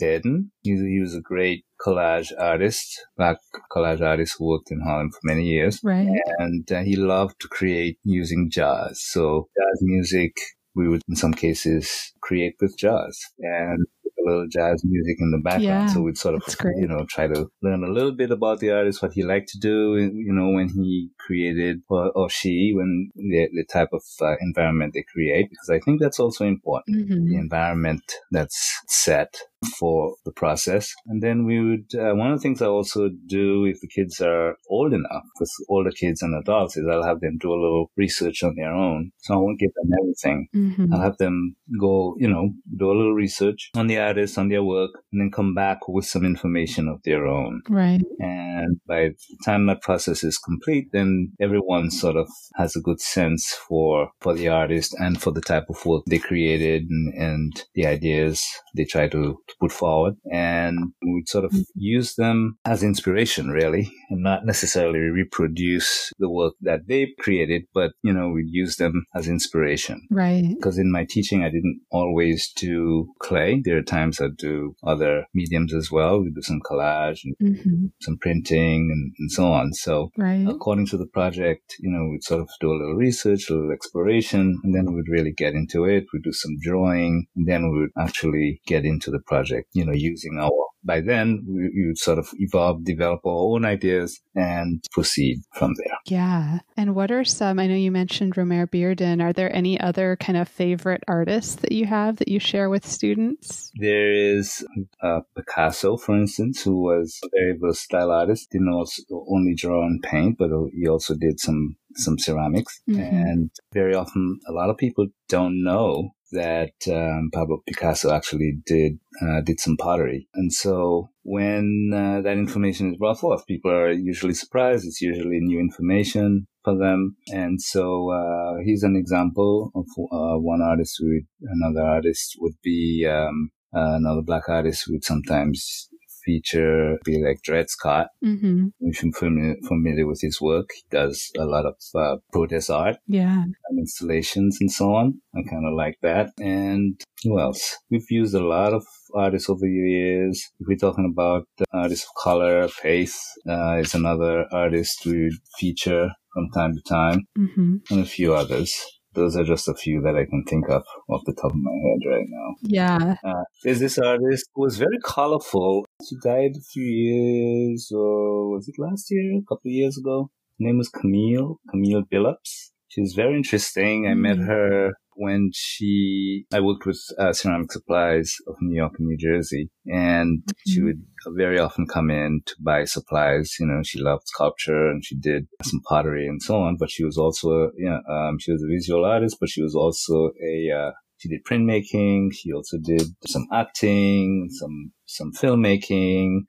[0.00, 0.50] Bearden.
[0.62, 3.38] He, he was a great collage artist, black
[3.70, 5.80] collage artist who worked in Harlem for many years.
[5.82, 6.08] right
[6.38, 9.00] And uh, he loved to create using jazz.
[9.02, 10.32] So jazz music,
[10.74, 15.38] we would in some cases create with jazz and a little jazz music in the
[15.38, 15.64] background.
[15.64, 16.42] Yeah, so we'd sort of,
[16.76, 19.58] you know, try to learn a little bit about the artist, what he liked to
[19.58, 24.34] do, you know, when he created or, or she, when the, the type of uh,
[24.40, 27.28] environment they create, because I think that's also important mm-hmm.
[27.28, 29.38] the environment that's set
[29.78, 30.92] for the process.
[31.06, 34.20] And then we would, uh, one of the things I also do if the kids
[34.20, 37.90] are old enough, with older kids and adults, is I'll have them do a little
[37.96, 39.10] research on their own.
[39.18, 40.48] So I won't give them everything.
[40.54, 40.94] Mm-hmm.
[40.94, 44.62] I'll have them go, you know, do a little research on the artist, on their
[44.62, 47.62] work, and then come back with some information of their own.
[47.68, 52.80] right And by the time that process is complete, then everyone sort of has a
[52.80, 57.14] good sense for, for the artist and for the type of work they created and,
[57.14, 58.44] and the ideas
[58.76, 60.14] they try to, to put forward.
[60.32, 66.54] And we'd sort of use them as inspiration, really, and not necessarily reproduce the work
[66.62, 71.04] that they created, but, you know, we'd use them as inspiration right because in my
[71.08, 73.60] teaching, I didn't always do clay.
[73.64, 76.20] There are times I do other mediums as well.
[76.20, 77.86] We do some collage and mm-hmm.
[78.00, 79.72] some printing and, and so on.
[79.74, 83.48] So right according to the project, you know, we'd sort of do a little research,
[83.48, 86.06] a little exploration, and then we'd really get into it.
[86.12, 89.37] We'd do some drawing, and then we would actually get into the project,
[89.72, 93.64] you know, using our by then we, we would sort of evolve, develop our own
[93.64, 95.98] ideas and proceed from there.
[96.06, 96.60] Yeah.
[96.76, 99.22] And what are some, I know you mentioned Romare Bearden.
[99.22, 102.86] Are there any other kind of favorite artists that you have that you share with
[102.86, 103.70] students?
[103.76, 104.64] There is
[105.02, 108.50] uh, Picasso, for instance, who was a very versatile artist.
[108.50, 112.80] Didn't also only draw and paint, but he also did some some ceramics.
[112.88, 113.00] Mhm.
[113.00, 118.98] And very often, a lot of people don't know that um, Pablo Picasso actually did
[119.22, 120.28] uh, did some pottery.
[120.34, 124.86] And so when uh, that information is brought forth, people are usually surprised.
[124.86, 127.16] It's usually new information for them.
[127.28, 133.06] And so uh, he's an example of uh, one artist with another artist would be
[133.10, 135.88] um, uh, another black artist who would sometimes
[136.28, 138.08] feature be like Dread Scott.
[138.24, 138.66] Mm-hmm.
[138.88, 142.96] If you're familiar, familiar with his work, he does a lot of uh, protest art
[143.18, 143.42] Yeah.
[143.68, 145.06] and installations and so on.
[145.36, 146.26] I kind of like that.
[146.38, 147.62] And who else?
[147.90, 150.36] We've used a lot of artists over the years.
[150.60, 153.16] If we're talking about artists of color, Faith
[153.48, 155.18] uh, is another artist we
[155.58, 157.76] feature from time to time, Mm-hmm.
[157.90, 158.70] and a few others.
[159.18, 161.72] Those are just a few that I can think of off the top of my
[161.72, 162.54] head right now.
[162.62, 163.16] Yeah.
[163.24, 165.86] Uh, there's this artist who was very colorful.
[166.08, 169.38] She died a few years, or was it last year?
[169.38, 170.30] A couple of years ago.
[170.58, 172.72] Her name was Camille, Camille Billops.
[172.88, 174.06] She's very interesting.
[174.06, 174.46] I met Mm.
[174.46, 179.68] her when she, I worked with uh, Ceramic Supplies of New York and New Jersey,
[179.86, 180.84] and she Mhm.
[180.84, 181.02] would
[181.36, 183.56] very often come in to buy supplies.
[183.58, 187.04] You know, she loved sculpture and she did some pottery and so on, but she
[187.04, 190.70] was also, you know, um, she was a visual artist, but she was also a,
[190.70, 192.32] uh, she did printmaking.
[192.32, 196.42] She also did some acting, some, some filmmaking.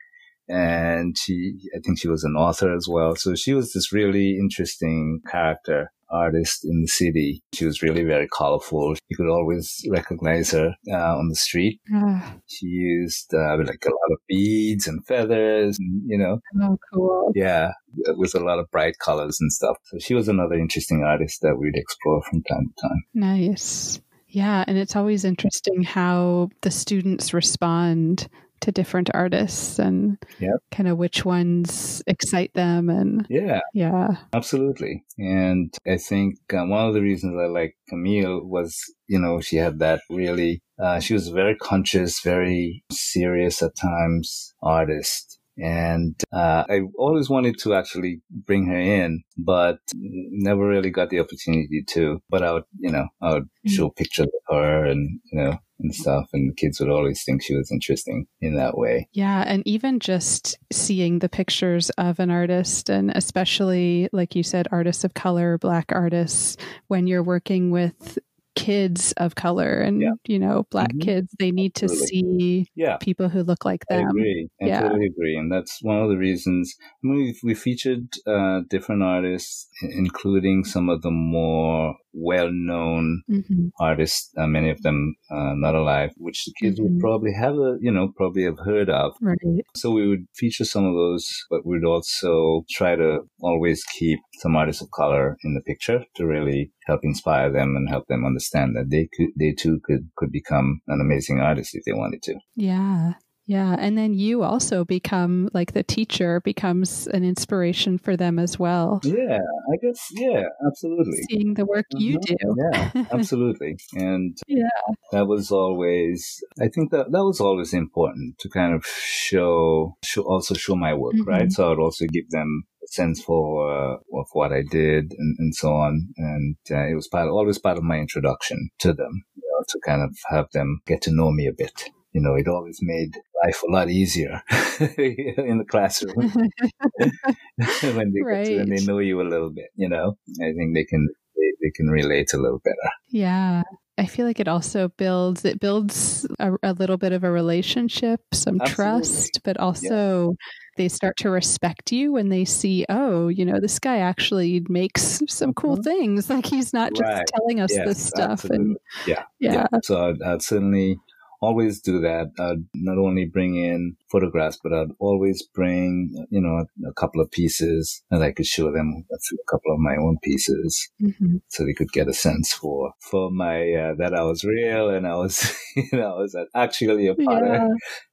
[0.49, 3.15] And she, I think she was an author as well.
[3.15, 7.43] So she was this really interesting character artist in the city.
[7.53, 8.95] She was really very colorful.
[9.09, 11.79] You could always recognize her uh, on the street.
[11.93, 16.77] Ah, She used uh, like a lot of beads and feathers, and, you know, oh,
[16.93, 17.31] cool.
[17.35, 17.71] yeah,
[18.17, 19.77] with a lot of bright colors and stuff.
[19.85, 23.03] So she was another interesting artist that we'd explore from time to time.
[23.13, 24.01] Nice.
[24.27, 24.63] Yeah.
[24.67, 28.27] And it's always interesting how the students respond
[28.61, 30.51] to different artists and Yep.
[30.71, 32.89] kind of which ones excite them.
[32.89, 34.17] And Yeah, yeah.
[34.33, 35.03] absolutely.
[35.17, 39.57] And I think uh, one of the reasons I like Camille was, you know, she
[39.57, 45.38] had that really, uh, she was a very conscious, very serious at times artist.
[45.61, 51.19] And uh, I always wanted to actually bring her in, but never really got the
[51.19, 52.19] opportunity to.
[52.29, 55.93] But I would, you know, I would show pictures of her and, you know, and
[55.93, 56.25] stuff.
[56.33, 59.07] And the kids would always think she was interesting in that way.
[59.13, 59.43] Yeah.
[59.45, 65.03] And even just seeing the pictures of an artist, and especially, like you said, artists
[65.03, 66.57] of color, Black artists,
[66.87, 68.17] when you're working with
[68.59, 70.13] kids of color and, Yeah.
[70.27, 71.01] you know, Black Mhm.
[71.01, 72.97] kids, they need to see Yeah.
[72.99, 74.01] people who look like them.
[74.01, 74.49] I agree.
[74.61, 74.81] I Yeah.
[74.81, 75.35] totally agree.
[75.37, 76.73] And that's one of the reasons.
[77.03, 83.69] I mean, we, we featured uh, different artists, including some of the more well-known hmm
[83.79, 86.83] artists, uh, many of them uh, not alive, which the kids Mhm.
[86.83, 89.13] would probably have, a, you know, probably have heard of.
[89.21, 89.65] Right.
[89.75, 94.55] So we would feature some of those, but we'd also try to always keep some
[94.55, 98.75] artists of color in the picture to really help inspire them and help them understand
[98.75, 102.35] that they could, they too could, could become an amazing artist if they wanted to.
[102.55, 103.13] Yeah.
[103.45, 103.75] Yeah.
[103.79, 109.01] And then you also become like the teacher becomes an inspiration for them as well.
[109.03, 109.39] Yeah,
[109.73, 110.07] I guess.
[110.11, 111.17] Yeah, absolutely.
[111.31, 112.25] Seeing the work you Mhm.
[112.27, 112.55] do.
[112.71, 113.77] Yeah, absolutely.
[113.95, 114.69] And Yeah.
[115.11, 120.21] that was always, I think that that was always important to kind of show, show
[120.21, 121.25] also show my work, Mhm.
[121.25, 121.51] right?
[121.51, 125.73] So I'd also give them sense for, uh, of what I did and, and so
[125.73, 126.09] on.
[126.17, 129.79] And uh, it was part, always part of my introduction to them, you know, to
[129.85, 131.89] kind of have them get to know me a bit.
[132.11, 133.11] You know, it always made
[133.43, 134.41] life a lot easier
[134.79, 139.69] in the classroom when they get to, when they know you a little bit.
[139.75, 142.91] You know, I think they can they, they can relate a little better.
[143.09, 143.61] Yeah.
[143.99, 148.21] I feel like it also builds it builds a, a little bit of a relationship,
[148.33, 148.75] some Absolutely.
[148.75, 150.35] trust, but also
[150.79, 155.21] they start to respect you when they see, oh, you know, this guy actually makes
[155.27, 155.83] some cool Mhm.
[155.83, 156.29] things.
[156.39, 157.27] Like he's not just Right.
[157.27, 158.45] telling us this Yes, stuff.
[158.45, 158.77] And absolutely.
[159.05, 159.23] Yeah.
[159.39, 159.67] yeah.
[159.83, 160.97] So I'd, I'd certainly
[161.41, 162.27] always do that.
[162.39, 167.21] I'd not only bring in photographs, but I'd always bring, you know, a, a couple
[167.21, 170.89] of pieces and I could show them a, few, a couple of my own pieces
[171.01, 171.41] Mhm.
[171.47, 175.07] so they could get a sense for, for my, uh, that I was real and
[175.07, 177.67] I was, you know, I was actually a potter Yeah.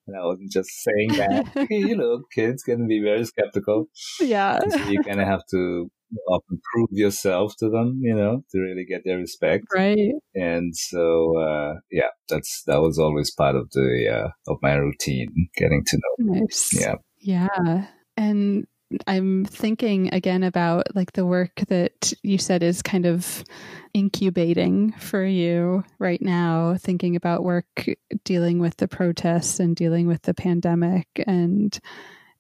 [0.07, 1.67] and I wasn't just saying that.
[1.71, 3.89] you know, kids can be very skeptical.
[4.21, 4.61] Yeah.
[4.69, 5.91] So you kind of have to
[6.29, 9.65] often prove yourself to them, you know, to really get their respect.
[9.75, 10.15] Right.
[10.35, 15.49] And so, uh, yeah, that's, that was always part of the, uh, of my routine,
[15.57, 16.35] getting to know.
[16.35, 16.71] Nice.
[16.79, 16.95] Yeah.
[17.21, 17.87] Yeah.
[18.17, 18.67] And
[19.09, 23.43] I'm thinking again about like the work that you said is kind of
[23.93, 27.67] incubating for you right now, thinking about work
[28.25, 31.09] dealing with the protests and dealing with the pandemic.
[31.27, 31.77] And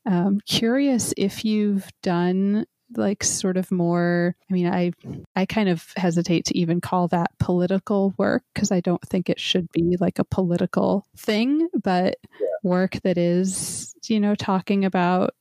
[0.07, 2.65] um, curious if you've done
[2.95, 4.93] like sort of more i mean i
[5.35, 9.41] i kind of hesitate to even call that political work because i don't think it
[9.41, 12.17] should be like a political thing but
[12.63, 15.35] work that is you know talking about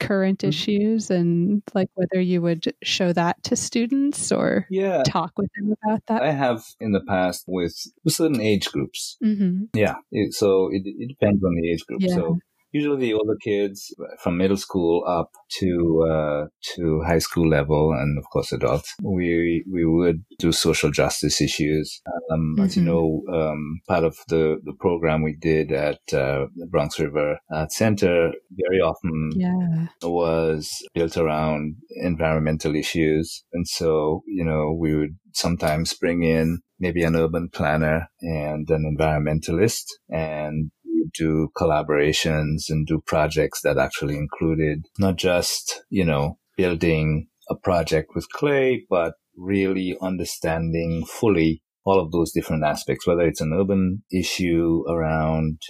[0.00, 0.48] current Mhm.
[0.48, 5.02] issues and like whether you would show that to students or Yeah.
[5.04, 7.74] talk with them about that I have in the past with
[8.08, 9.16] certain age groups.
[9.20, 9.96] hmm Yeah.
[10.10, 12.00] It, so it, it depends on the age group.
[12.02, 12.14] Yeah.
[12.14, 12.38] So
[12.72, 18.18] usually the older kids from middle school up to, uh, to high school level and
[18.18, 22.00] of course adults, we, we would do social justice issues.
[22.30, 22.86] Um, as you Mhm.
[22.86, 27.72] know, um, part of the, the program we did at, uh, the Bronx River Art
[27.72, 33.44] Center very often yeah was built around environmental issues.
[33.52, 38.96] And so, you know, we would sometimes bring in maybe an urban planner and an
[38.96, 40.70] environmentalist and
[41.14, 48.10] do collaborations and do projects that actually included not just, you know, building a project
[48.14, 54.02] with clay, but really understanding fully all of those different aspects, whether it's an urban
[54.12, 55.60] issue around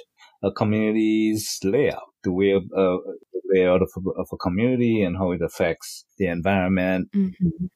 [0.42, 2.98] a community's layout, the way of uh,
[3.52, 7.08] the layout of a, of a community and how it affects the environment.
[7.12, 7.28] hmm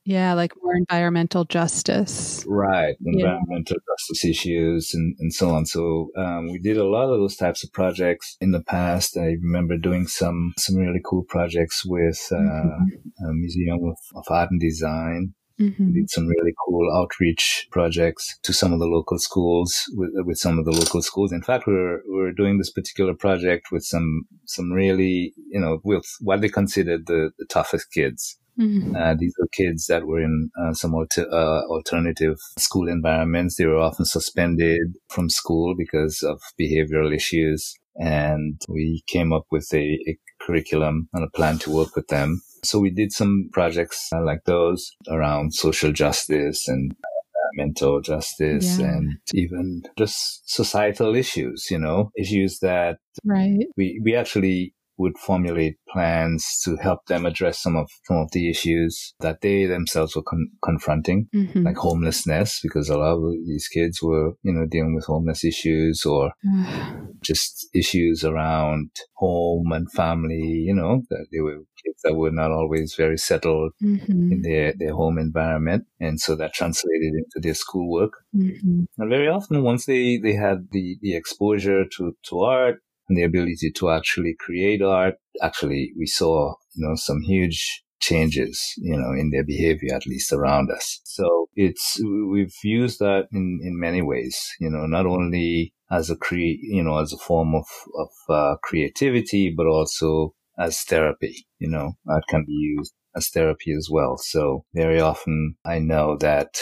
[0.04, 3.12] yeah like more environmental justice Right, Yeah.
[3.12, 5.66] environmental justice issues and, and so on.
[5.66, 9.16] So um, we did a lot of those types of projects in the past.
[9.16, 13.28] I remember doing some some really cool projects with uh, Mhm.
[13.28, 15.86] a museum of, of art and design Mm-hmm.
[15.86, 20.38] We did some really cool outreach projects to some of the local schools with, with
[20.38, 21.32] some of the local schools.
[21.32, 26.04] In fact, we're, we're doing this particular project with some, some really, you know, with
[26.20, 28.38] what they considered the, the toughest kids.
[28.58, 28.96] Mm-hmm.
[28.96, 33.56] Uh, these were kids that were in uh, some alter, uh, alternative school environments.
[33.56, 37.74] They were often suspended from school because of behavioral issues.
[37.96, 42.42] And we came up with a, a curriculum and a plan to work with them.
[42.66, 48.78] So we did some projects uh, like those around social justice and uh, mental justice
[48.78, 48.86] yeah.
[48.86, 53.66] and even just societal issues, you know, issues that right.
[53.76, 58.50] we, we actually would formulate plans to help them address some of some of the
[58.50, 61.64] issues that they themselves were con- confronting, mm-hmm.
[61.64, 66.04] like homelessness, because a lot of these kids were, you know, dealing with homeless issues
[66.04, 66.32] or
[67.22, 70.64] just issues around home and family.
[70.66, 74.32] You know, that they were kids that were not always very settled mm-hmm.
[74.32, 78.12] in their their home environment, and so that translated into their schoolwork.
[78.34, 78.84] Mm-hmm.
[78.98, 83.22] And very often, once they they had the the exposure to to art and the
[83.22, 89.12] ability to actually create art, actually we saw, you know, some huge changes, you know,
[89.12, 91.00] in their behavior, at least around us.
[91.04, 92.00] So it's,
[92.30, 96.82] we've used that in, in many ways, you know, not only as a cre, you
[96.82, 102.22] know, as a form of, of, uh, creativity, but also as therapy, you know, that
[102.28, 104.16] can be used as therapy as well.
[104.18, 106.58] So very often I know that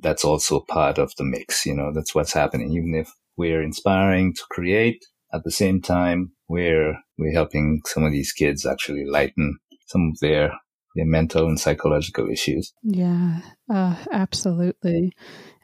[0.00, 2.72] that's also part of the mix, you know, that's what's happening.
[2.72, 5.04] Even if we're inspiring to create,
[5.34, 10.20] at the same time, we're, we're helping some of these kids actually lighten some of
[10.20, 10.52] their,
[10.94, 12.72] their mental and psychological issues.
[12.82, 13.40] Yeah,
[13.72, 15.12] uh, absolutely.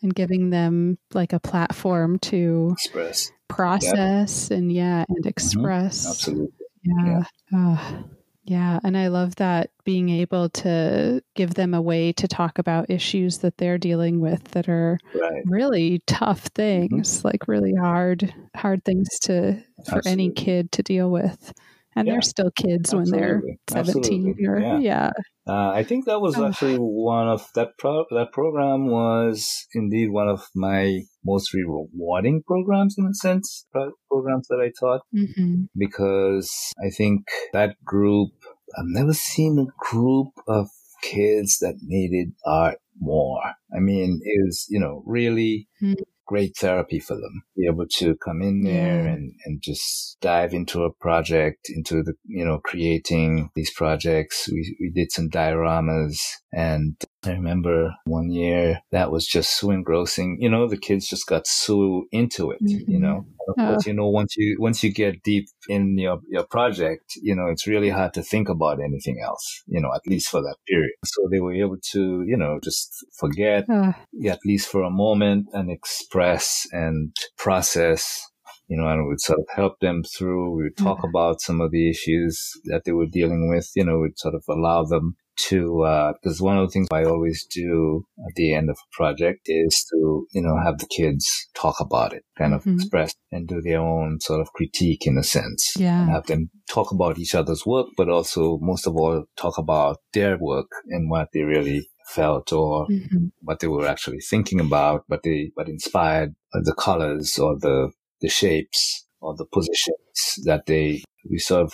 [0.03, 4.59] And giving them like a platform to express, process, yep.
[4.59, 6.03] and yeah, and express.
[6.03, 6.11] Mm-hmm.
[6.11, 6.67] Absolutely.
[6.85, 7.23] Yeah.
[7.53, 7.77] yeah.
[7.77, 8.03] Uh,
[8.49, 12.89] yeah, and I love that being able to give them a way to talk about
[12.89, 15.43] issues that they're dealing with that are right.
[15.45, 17.29] really tough things, mm-hmm.
[17.29, 20.13] like really hard hard things to for Absolutely.
[20.13, 21.53] any kid to deal with
[21.99, 22.15] and yeah.
[22.15, 23.11] they're still kids Absolutely.
[23.11, 24.47] when they're 17 Absolutely.
[24.47, 25.11] or yeah, yeah.
[25.47, 26.47] Uh, i think that was oh.
[26.47, 32.95] actually one of that pro that program was indeed one of my most rewarding programs
[32.99, 33.67] in a sense
[34.11, 35.63] programs that i taught mm-hmm.
[35.77, 36.49] because
[36.85, 38.31] i think that group
[38.77, 40.69] i've never seen a group of
[41.03, 43.41] kids that needed art more
[43.75, 47.43] i mean it was you know really mm-hmm great therapy for them.
[47.57, 49.13] Be able to come in there yeah.
[49.13, 54.49] and, and just dive into a project, into the, you know, creating these projects.
[54.53, 56.19] We, we did some dioramas
[56.53, 60.39] and I remember one year that was just so engrossing.
[60.41, 62.91] You know, the kids just got so into it, mm-hmm.
[62.91, 63.27] you know.
[63.49, 67.35] Of course, you know, once you, once you get deep in your, your project, you
[67.35, 70.57] know, it's really hard to think about anything else, you know, at least for that
[70.69, 70.93] period.
[71.05, 73.93] So they were able to, you know, just forget uh.
[74.27, 78.23] at least for a moment and express and process
[78.69, 80.55] you know, and would sort of help them through.
[80.55, 84.01] We would talk about some of the issues that they were dealing with, you know,
[84.01, 85.17] would sort of allow them
[85.49, 88.97] to, uh, because one of the things I always do at the end of a
[88.97, 92.75] project is to, you know, have the kids talk about it, kind of mm-hmm.
[92.75, 95.75] express and do their own sort of critique in a sense.
[95.77, 96.03] Yeah.
[96.03, 99.99] And have them talk about each other's work, but also most of all talk about
[100.13, 103.27] their work and what they really felt or mm-hmm.
[103.43, 108.29] what they were actually thinking about, but they, what inspired the colors or the, the
[108.29, 111.73] shapes or the positions that they we sort of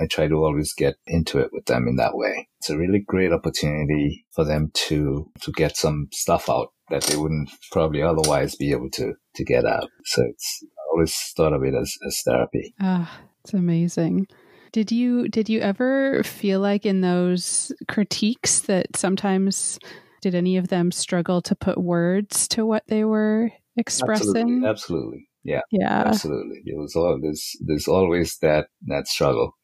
[0.00, 2.48] I try to always get into it with them in that way.
[2.60, 7.16] It's a really great opportunity for them to to get some stuff out that they
[7.16, 9.88] wouldn't probably otherwise be able to to get out.
[10.04, 12.74] So it's I always thought of it as, as therapy.
[12.80, 14.26] Ah, it's amazing.
[14.72, 19.78] Did you did you ever feel like in those critiques that sometimes
[20.20, 24.64] did any of them struggle to put words to what they were expressing?
[24.64, 24.68] Absolutely.
[24.68, 25.28] Absolutely.
[25.44, 25.60] Yeah.
[25.70, 26.04] Yeah.
[26.06, 26.62] Absolutely.
[26.64, 29.54] It was all there's there's always that that struggle.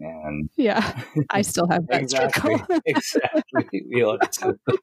[0.00, 2.80] And yeah, I still have that exactly, struggle.
[2.86, 3.82] exactly.
[3.92, 4.54] We all do.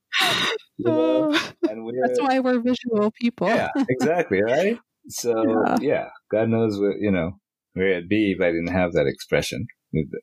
[0.77, 1.31] you know?
[1.33, 1.51] Oh.
[1.69, 3.47] and That's why we're visual people.
[3.47, 4.77] yeah, exactly, right?
[5.07, 5.77] So yeah.
[5.79, 7.39] yeah, God knows what you know
[7.73, 9.67] where it'd be if I didn't have that expression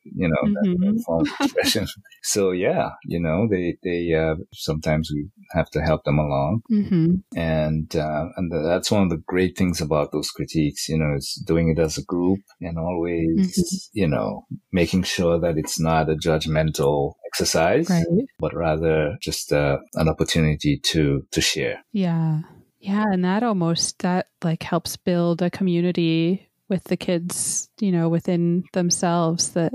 [0.03, 0.97] you know, mm-hmm.
[0.99, 1.87] form of expression.
[2.21, 6.61] so yeah, you know, they, they, uh, sometimes we have to help them along.
[6.71, 7.15] Mm-hmm.
[7.37, 11.41] And, uh, and that's one of the great things about those critiques, you know, is
[11.45, 13.99] doing it as a group and always, mm-hmm.
[13.99, 18.05] you know, making sure that it's not a judgmental exercise, right.
[18.39, 21.83] but rather just uh, an opportunity to, to share.
[21.91, 22.41] Yeah.
[22.79, 28.09] Yeah, and that almost that like helps build a community with the kids, you know,
[28.09, 29.73] within themselves that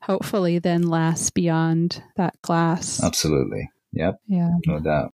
[0.00, 3.02] hopefully then lasts beyond that class.
[3.02, 3.68] Absolutely.
[3.92, 4.20] Yep.
[4.28, 4.50] Yeah.
[4.68, 5.10] No doubt.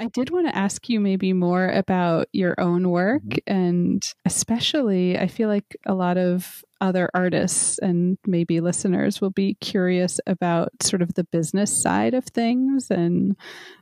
[0.00, 3.22] I did want to ask you maybe more about your own work.
[3.22, 3.52] Mm-hmm.
[3.52, 9.58] And especially, I feel like a lot of other artists and maybe listeners will be
[9.60, 13.36] curious about sort of the business side of things and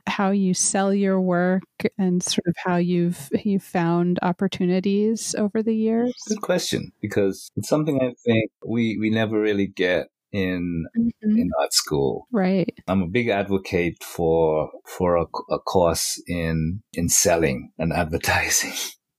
[0.05, 1.63] how you sell your work
[1.97, 6.13] and sort of how you've you found opportunities over the years.
[6.27, 11.37] Good question because it's something I think we we never really get in mm-hmm.
[11.37, 12.27] in art school.
[12.31, 12.73] Right.
[12.87, 18.73] I'm a big advocate for for a, a course in in selling and advertising.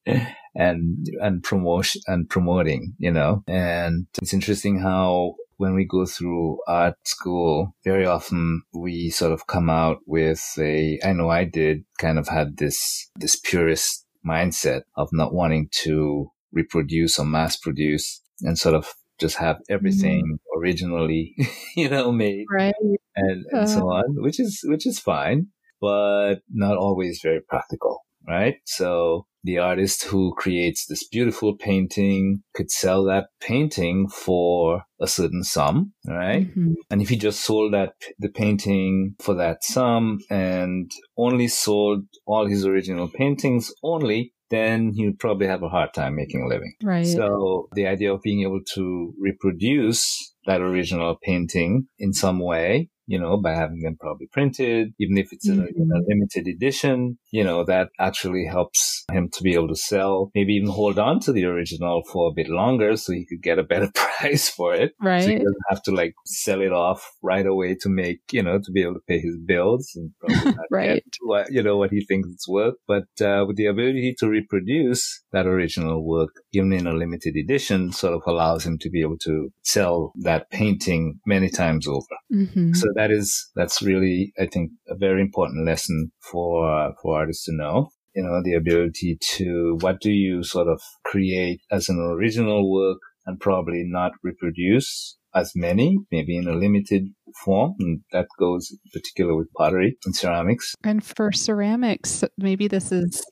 [0.54, 3.42] and and promotion and promoting, you know.
[3.46, 9.46] And it's interesting how when we go through art school, very often we sort of
[9.46, 14.82] come out with a I know I did kind of had this this purist mindset
[14.96, 20.59] of not wanting to reproduce or mass produce and sort of just have everything mm.
[20.59, 21.35] originally,
[21.77, 22.75] you know, made right.
[23.16, 23.66] and, and uh.
[23.66, 25.49] so on, which is which is fine,
[25.81, 28.57] but not always very practical, right?
[28.64, 35.43] So the artist who creates this beautiful painting could sell that painting for a certain
[35.43, 36.47] sum, right?
[36.51, 36.73] Mm-hmm.
[36.91, 42.47] And if he just sold that the painting for that sum and only sold all
[42.47, 46.74] his original paintings only, then you'd probably have a hard time making a living.
[46.82, 47.07] Right.
[47.07, 53.18] So the idea of being able to reproduce that original painting in some way you
[53.18, 55.62] know, by having them probably printed, even if it's mm-hmm.
[55.62, 60.30] a, a limited edition, you know, that actually helps him to be able to sell,
[60.32, 63.58] maybe even hold on to the original for a bit longer so he could get
[63.58, 64.92] a better price for it.
[65.02, 65.24] Right.
[65.24, 68.61] So he doesn't have to like sell it off right away to make, you know,
[68.62, 71.02] to be able to pay his bills and right.
[71.22, 72.74] what, you know, what he thinks it's worth.
[72.86, 77.92] But, uh, with the ability to reproduce that original work, even in a limited edition,
[77.92, 82.16] sort of allows him to be able to sell that painting many times over.
[82.32, 82.72] Mm-hmm.
[82.74, 87.44] So that is that's really I think a very important lesson for uh, for artists
[87.46, 87.90] to know.
[88.14, 92.98] You know, the ability to what do you sort of create as an original work
[93.24, 97.05] and probably not reproduce as many, maybe in a limited
[97.44, 97.74] form.
[97.78, 100.74] And that goes particular with pottery and ceramics.
[100.82, 103.24] And for ceramics, maybe this is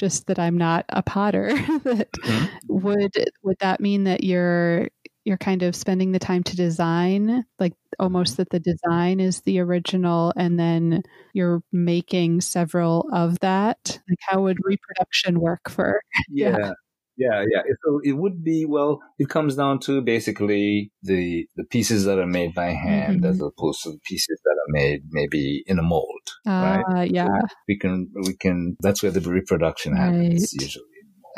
[0.00, 1.50] just that I'm not a potter.
[1.54, 2.44] mm-hmm.
[2.68, 4.88] Would would that mean that you're
[5.24, 9.60] you're kind of spending the time to design like almost that the design is the
[9.60, 11.02] original and then
[11.34, 16.72] you're making several of that like how would reproduction work for yeah yeah
[17.20, 17.62] yeah, yeah.
[17.66, 19.00] It, it would be well.
[19.18, 23.30] It comes down to basically the the pieces that are made by hand, mm-hmm.
[23.30, 26.24] as opposed to the pieces that are made maybe in a mold.
[26.46, 27.10] Uh, right?
[27.10, 28.76] Yeah, so we can we can.
[28.80, 30.62] That's where the reproduction happens right.
[30.62, 30.84] usually.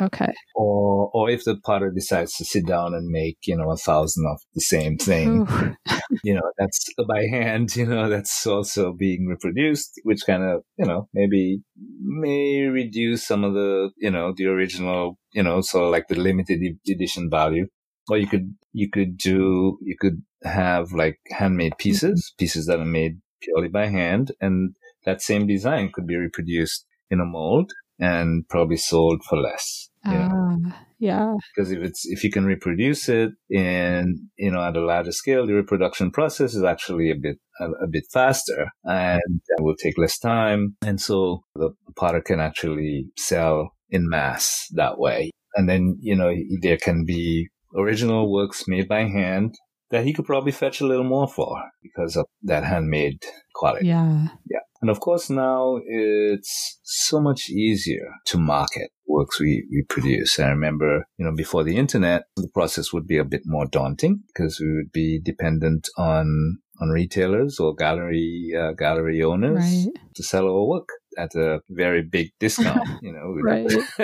[0.01, 0.33] Okay.
[0.55, 4.25] Or, or if the potter decides to sit down and make, you know, a thousand
[4.27, 5.47] of the same thing,
[6.23, 10.85] you know, that's by hand, you know, that's also being reproduced, which kind of, you
[10.85, 11.61] know, maybe
[12.01, 16.61] may reduce some of the, you know, the original, you know, so like the limited
[16.89, 17.67] edition value.
[18.09, 22.43] Or you could, you could do, you could have like handmade pieces, mm-hmm.
[22.43, 24.31] pieces that are made purely by hand.
[24.41, 24.75] And
[25.05, 29.89] that same design could be reproduced in a mold and probably sold for less.
[30.05, 30.57] Uh,
[30.99, 31.35] yeah.
[31.55, 35.45] Because if it's if you can reproduce it in you know at a larger scale,
[35.45, 40.19] the reproduction process is actually a bit a, a bit faster and will take less
[40.19, 45.31] time, and so the potter can actually sell in mass that way.
[45.55, 49.55] And then you know there can be original works made by hand
[49.91, 53.23] that he could probably fetch a little more for because of that handmade
[53.53, 53.87] quality.
[53.87, 54.27] Yeah.
[54.49, 54.59] Yeah.
[54.83, 60.37] And of course, now it's so much easier to market works we, we produce.
[60.39, 64.23] I remember, you know, before the internet, the process would be a bit more daunting
[64.27, 69.87] because we would be dependent on on retailers or gallery uh, gallery owners right.
[70.15, 73.71] to sell our work at a very big discount, you know, right.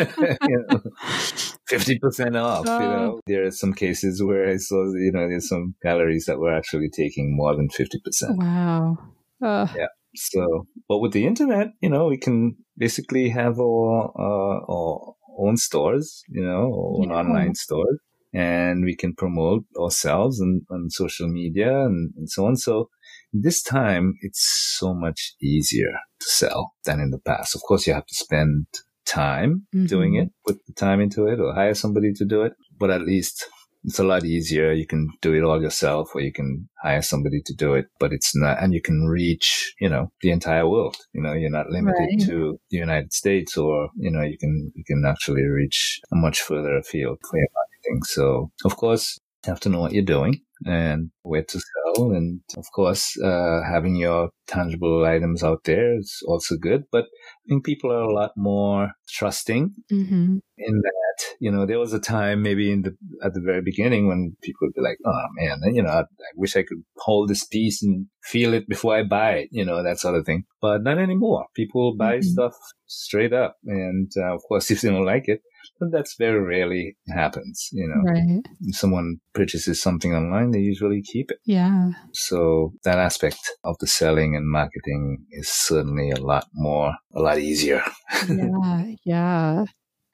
[0.47, 0.80] you know,
[1.69, 3.19] 50% off, you know.
[3.27, 6.89] There are some cases where I saw, you know, there's some galleries that were actually
[6.89, 8.38] taking more than 50%.
[8.38, 8.97] Wow.
[9.41, 9.67] Uh.
[9.75, 9.88] Yeah.
[10.16, 15.57] So, but with the internet, you know, we can basically have our, uh, our own
[15.57, 17.14] stores, you know, or yeah.
[17.14, 17.99] online stores,
[18.34, 22.55] and we can promote ourselves and on social media and, and so on.
[22.55, 22.89] So
[23.32, 27.55] this time it's so much easier to sell than in the past.
[27.55, 28.66] Of course, you have to spend
[29.05, 29.86] time mm-hmm.
[29.86, 33.01] doing it, put the time into it or hire somebody to do it, but at
[33.01, 33.45] least
[33.84, 34.71] it's a lot easier.
[34.71, 38.11] You can do it all yourself or you can hire somebody to do it, but
[38.11, 40.97] it's not, and you can reach, you know, the entire world.
[41.13, 42.21] You know, you're not limited right.
[42.25, 46.41] to the United States or, you know, you can, you can actually reach a much
[46.41, 48.03] further afield for your marketing.
[48.03, 52.11] So of course, have to know what you're doing and where to sell.
[52.11, 56.83] And of course, uh, having your tangible items out there is also good.
[56.91, 60.37] But I think people are a lot more trusting mm-hmm.
[60.57, 61.25] in that.
[61.39, 64.67] You know, there was a time maybe in the at the very beginning when people
[64.67, 67.83] would be like, "Oh man, you know, I, I wish I could hold this piece
[67.83, 70.45] and feel it before I buy it," you know, that sort of thing.
[70.61, 71.47] But not anymore.
[71.55, 72.21] People buy mm-hmm.
[72.21, 72.53] stuff
[72.85, 75.41] straight up, and uh, of course, if they don't like it,
[75.91, 77.69] that's very rarely happens.
[77.71, 78.41] You know, right.
[78.61, 81.39] If someone purchases something online, they usually keep it.
[81.45, 81.91] Yeah.
[82.13, 87.39] So that aspect of the selling and marketing is certainly a lot more, a lot
[87.39, 87.84] easier.
[88.30, 88.86] yeah.
[89.05, 89.65] Yeah.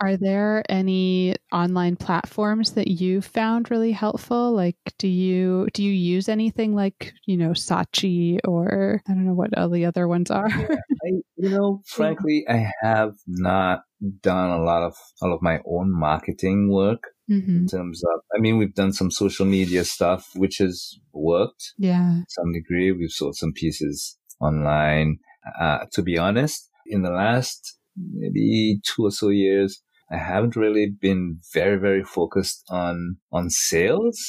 [0.01, 4.51] Are there any online platforms that you found really helpful?
[4.51, 9.34] Like, do you do you use anything like you know Saatchi or I don't know
[9.34, 10.49] what all the other ones are?
[10.49, 13.84] yeah, I, you know, frankly, I have not
[14.22, 17.03] done a lot of all of my own marketing work.
[17.30, 17.58] Mm-hmm.
[17.58, 21.74] In terms of, I mean, we've done some social media stuff, which has worked.
[21.78, 22.20] Yeah.
[22.20, 22.91] To some degree.
[22.91, 25.18] We've sold some pieces online.
[25.60, 29.82] Uh, to be honest, in the last maybe two or so years,
[30.12, 34.20] I haven't really been very, very focused on, on sales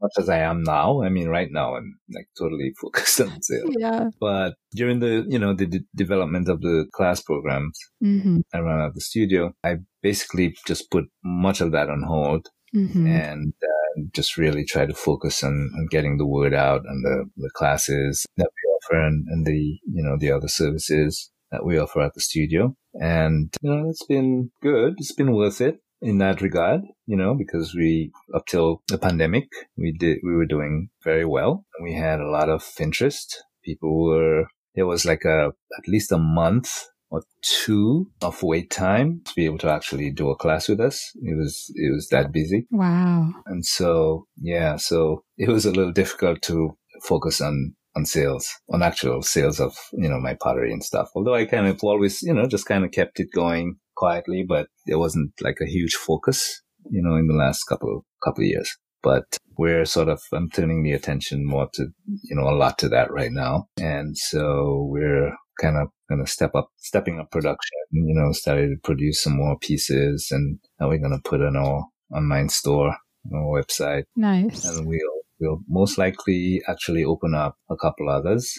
[0.00, 1.02] much as I am now.
[1.02, 3.74] I mean, right now I'm like totally focused on sales.
[3.78, 4.10] Yeah.
[4.20, 8.40] But during the, you know, the development of the class programs mm-hmm.
[8.52, 12.48] I run at the studio, I basically just put much of that on hold.
[12.74, 13.06] Mm-hmm.
[13.06, 17.24] And uh, just really try to focus on, on getting the word out and the,
[17.36, 21.78] the classes that we offer and, and the, you know, the other services that we
[21.78, 22.74] offer at the studio.
[23.00, 24.94] And, you know, it's been good.
[24.98, 29.48] It's been worth it in that regard, you know, because we, up till the pandemic,
[29.76, 31.64] we did, we were doing very well.
[31.82, 33.42] We had a lot of interest.
[33.64, 34.44] People were,
[34.74, 39.44] there was like a, at least a month or two of wait time to be
[39.44, 41.12] able to actually do a class with us.
[41.22, 42.66] It was, it was that busy.
[42.70, 43.32] Wow.
[43.46, 48.82] And so, yeah, so it was a little difficult to focus on on sales, on
[48.82, 51.08] actual sales of, you know, my pottery and stuff.
[51.14, 54.68] Although I kind of always, you know, just kind of kept it going quietly, but
[54.86, 58.76] it wasn't like a huge focus, you know, in the last couple, couple of years.
[59.02, 59.24] But
[59.56, 61.86] we're sort of, I'm turning the attention more to,
[62.24, 63.68] you know, a lot to that right now.
[63.80, 68.68] And so we're kind of going to step up, stepping up production, you know, started
[68.68, 72.96] to produce some more pieces and now we're going to put in our online store,
[73.32, 74.04] on our website.
[74.16, 74.64] Nice.
[74.64, 78.54] And we'll We'll most likely actually open up a couple others.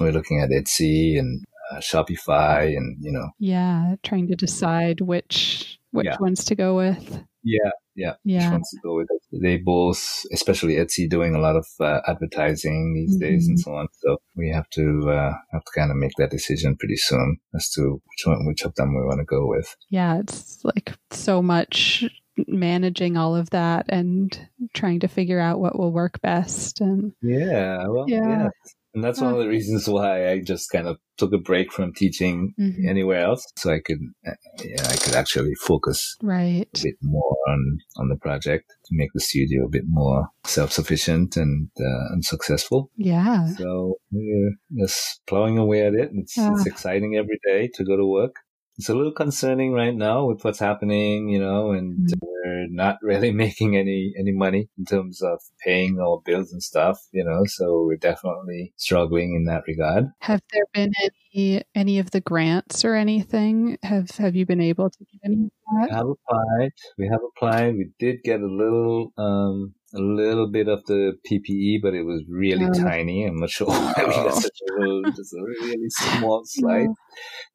[0.00, 3.30] We're looking at Etsy and uh, Shopify and, you know.
[3.38, 6.16] Yeah, trying to decide which which yeah.
[6.20, 7.22] ones to go with.
[7.44, 8.14] Yeah, yeah.
[8.24, 8.46] Yeah.
[8.46, 9.08] Which ones to go with.
[9.32, 13.28] They both, especially Etsy, doing a lot of uh, advertising these mm-hmm.
[13.28, 13.88] days and so on.
[14.00, 17.68] So we have to uh, have to kind of make that decision pretty soon as
[17.70, 19.74] to which one, which of them we want to go with.
[19.90, 22.04] Yeah, it's like so much
[22.46, 27.86] managing all of that and trying to figure out what will work best and yeah
[27.86, 28.48] well yeah, yeah.
[28.94, 31.92] And that's one of the reasons why i just kind of took a break from
[31.92, 32.88] teaching mm-hmm.
[32.88, 36.68] anywhere else so i could yeah i could actually focus right.
[36.74, 41.36] a bit more on on the project to make the studio a bit more self-sufficient
[41.36, 42.90] and uh, and successful.
[42.96, 43.46] Yeah.
[43.54, 46.10] So we're just plowing away at it.
[46.14, 46.52] It's, uh.
[46.54, 48.36] it's exciting every day to go to work
[48.76, 52.18] it's a little concerning right now with what's happening, you know, and mm-hmm.
[52.20, 56.98] we're not really making any, any money in terms of paying our bills and stuff,
[57.12, 60.06] you know, so we're definitely struggling in that regard.
[60.20, 60.92] Have there been
[61.34, 63.78] any, any of the grants or anything?
[63.82, 65.88] Have, have you been able to get any of that?
[65.90, 66.70] We have applied.
[66.98, 67.74] We have applied.
[67.74, 72.22] We did get a little, um, a little bit of the PPP, but it was
[72.28, 72.72] really oh.
[72.72, 73.24] tiny.
[73.24, 76.88] I'm not sure why we got such a just a really small slide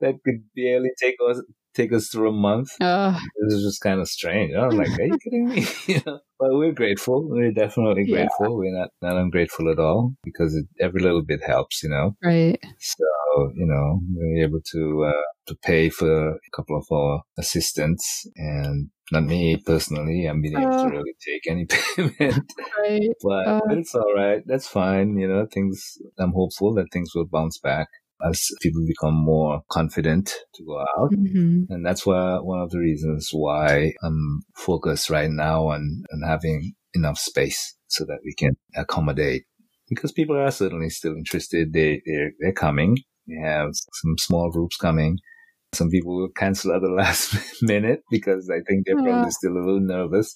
[0.01, 1.41] that could barely take us
[1.77, 2.69] take us through a month.
[2.81, 4.53] Uh, this is just kind of strange.
[4.53, 5.65] I was like, are you kidding me?
[5.85, 7.29] you know, but we're grateful.
[7.29, 8.49] We're definitely grateful.
[8.49, 8.55] Yeah.
[8.55, 12.15] We're not, not ungrateful at all because it, every little bit helps, you know?
[12.23, 12.59] Right.
[12.79, 18.25] So, you know, we're able to, uh, to pay for a couple of our assistants
[18.35, 20.26] and not me personally.
[20.26, 23.10] I'm being able to really take any payment, right.
[23.22, 24.41] but uh, it's all right.
[24.45, 25.18] That's fine.
[25.18, 27.88] You know, things, I'm hopeful that things will bounce back
[28.28, 31.12] as people become more confident to go out.
[31.12, 31.72] Mm-hmm.
[31.72, 36.74] And that's why one of the reasons why I'm focused right now on, on having
[36.93, 39.43] enough space so that we can accommodate
[39.88, 41.74] because people are certainly still interested.
[41.74, 42.97] They, they're, they're coming.
[43.28, 45.20] We have some small groups coming.
[45.74, 49.11] Some people will cancel at the last minute because I think they're yeah.
[49.11, 50.34] probably still a little nervous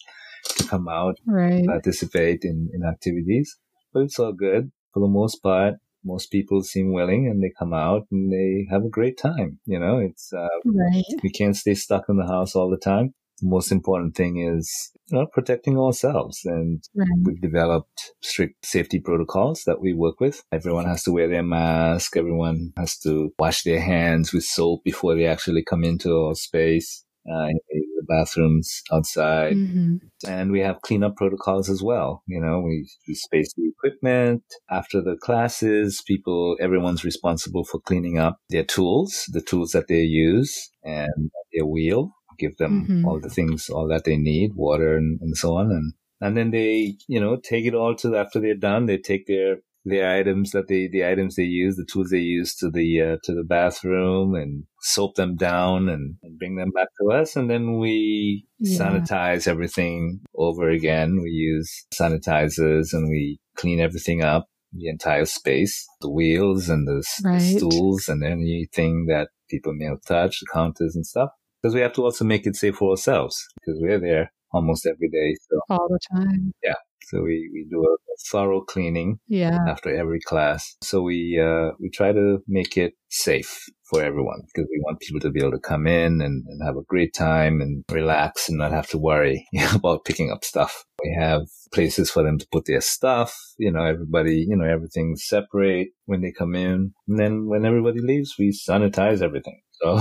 [0.58, 1.66] to come out, right.
[1.66, 3.58] participate in, in activities.
[3.94, 7.74] But it's all good for the most part most people seem willing and they come
[7.74, 9.60] out and they have a great time.
[9.66, 11.04] You know, it's, uh, right.
[11.24, 13.14] we can't stay stuck in the house all the time.
[13.42, 16.40] The most important thing is you know, protecting ourselves.
[16.46, 17.08] And Right.
[17.24, 20.42] we've developed strict safety protocols that we work with.
[20.52, 22.16] Everyone has to wear their mask.
[22.16, 27.04] Everyone has to wash their hands with soap before they actually come into our space.
[27.32, 27.60] Uh, in
[27.98, 30.00] the bathrooms outside Mhm.
[30.28, 32.24] and we have cleanup protocols as well.
[32.26, 36.02] You know, we, we space the equipment after the classes.
[36.08, 41.68] People, everyone's responsible for cleaning up their tools, the tools that they use, and their
[41.68, 42.10] wheel.
[42.44, 43.06] Give them Mhm.
[43.08, 45.88] all the things, all that they need, water and, and so on, and
[46.24, 48.86] and then they, you know, take it all to after they're done.
[48.86, 49.52] They take their
[49.92, 53.18] the items that they the items they use the tools they use to the uh,
[53.26, 54.52] to the bathroom and
[54.94, 58.78] soap them down and, and bring them back to us and then we Yeah.
[58.80, 60.00] sanitize everything
[60.46, 61.70] over again we use
[62.00, 67.42] sanitizers and we clean everything up the entire space the wheels and the Right.
[67.58, 71.32] stools and anything that people may have touched the counters and stuff
[71.62, 75.10] because we have to also make it safe for ourselves because we're there almost every
[75.10, 76.54] day so All the time.
[76.64, 76.76] Yeah.
[77.10, 77.96] So we, we do a
[78.32, 79.58] thorough cleaning Yeah.
[79.68, 80.76] after every class.
[80.82, 85.20] So we uh, we try to make it safe for everyone because we want people
[85.20, 88.58] to be able to come in and, and have a great time and relax and
[88.58, 89.46] not have to worry
[89.76, 90.86] about picking up stuff.
[91.04, 91.42] We have
[91.74, 93.38] places for them to put their stuff.
[93.58, 96.94] You know, everybody, you know, everything's separate when they come in.
[97.08, 99.60] And then when everybody leaves, we sanitize everything.
[99.84, 100.00] So,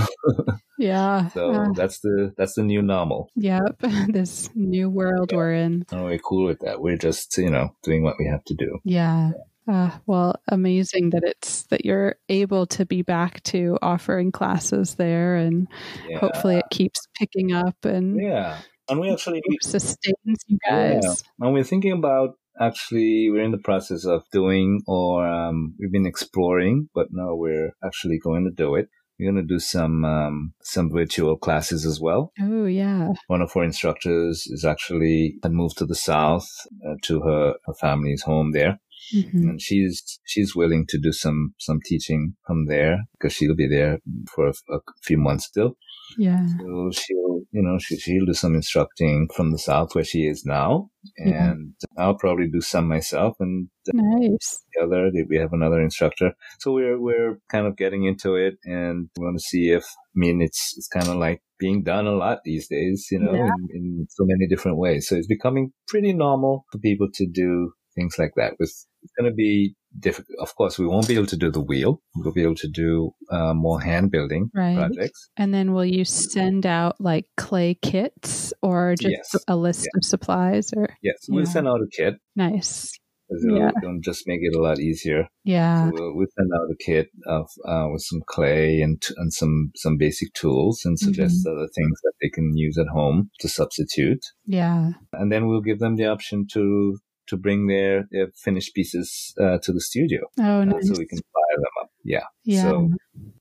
[0.78, 1.28] Yeah.
[1.34, 3.30] so Uh, that's the that's the new normal.
[3.36, 3.78] yep.
[4.08, 5.36] this new world Yeah.
[5.36, 5.84] we're in.
[5.90, 6.80] And we're cool with that.
[6.80, 8.78] We're just, you know, doing what we have to do.
[8.84, 9.32] Yeah.
[9.68, 15.36] Uh, well, amazing that it's that you're able to be back to offering classes there,
[15.36, 15.68] and
[16.08, 16.18] Yeah.
[16.18, 18.58] hopefully it keeps picking up and Yeah.
[18.88, 20.94] And we actually sustains you Yeah.
[21.00, 21.22] guys.
[21.38, 26.04] And we're thinking about actually, we're in the process of doing, or um, we've been
[26.06, 28.88] exploring, but now we're actually going to do it.
[29.20, 32.32] We're going to do some um, some virtual classes as well.
[32.40, 33.08] Oh yeah.
[33.26, 36.48] One of our instructors is actually had moved to the south
[36.86, 38.80] uh, to her, her family's home there,
[39.14, 39.32] Mhm.
[39.48, 43.98] and she's she's willing to do some some teaching from there because she'll be there
[44.34, 45.74] for a, a few months still.
[46.18, 46.46] Yeah.
[46.58, 50.44] So she'll, you know, she, she'll do some instructing from the south where she is
[50.44, 50.90] now.
[51.18, 51.50] Yeah.
[51.52, 54.62] And I'll probably do some myself and Nice.
[54.74, 56.32] the other, we have another instructor.
[56.58, 60.14] So we're, we're kind of getting into it and we want to see if, I
[60.14, 63.50] mean, it's, it's kind of like being done a lot these days, you know, Yeah.
[63.70, 65.08] in, in so many different ways.
[65.08, 68.70] So it's becoming pretty normal for people to do things like that with,
[69.02, 70.38] it's going to be difficult.
[70.40, 72.00] Of course, we won't be able to do the wheel.
[72.16, 74.76] We'll be able to do uh, more hand building Right.
[74.76, 75.30] projects.
[75.36, 79.44] And then will you send out like clay kits or just Yes.
[79.48, 82.14] a list of supplies or Yes, we'll send out a kit.
[82.36, 82.92] Nice.
[83.32, 83.70] It'll, Yeah.
[83.80, 85.28] it'll just make it a lot easier.
[85.44, 85.88] Yeah.
[85.88, 89.70] So we'll, we'll send out a kit of uh, with some clay and and some
[89.76, 91.56] some basic tools and suggest Mm-hmm.
[91.56, 94.24] other things that they can use at home to substitute.
[94.46, 94.92] Yeah.
[95.12, 96.98] And then we'll give them the option to
[97.30, 100.88] to bring their, their finished pieces uh, to the studio Oh uh, nice.
[100.88, 101.90] so we can fire them up.
[102.04, 102.26] Yeah.
[102.44, 102.62] yeah.
[102.62, 102.90] So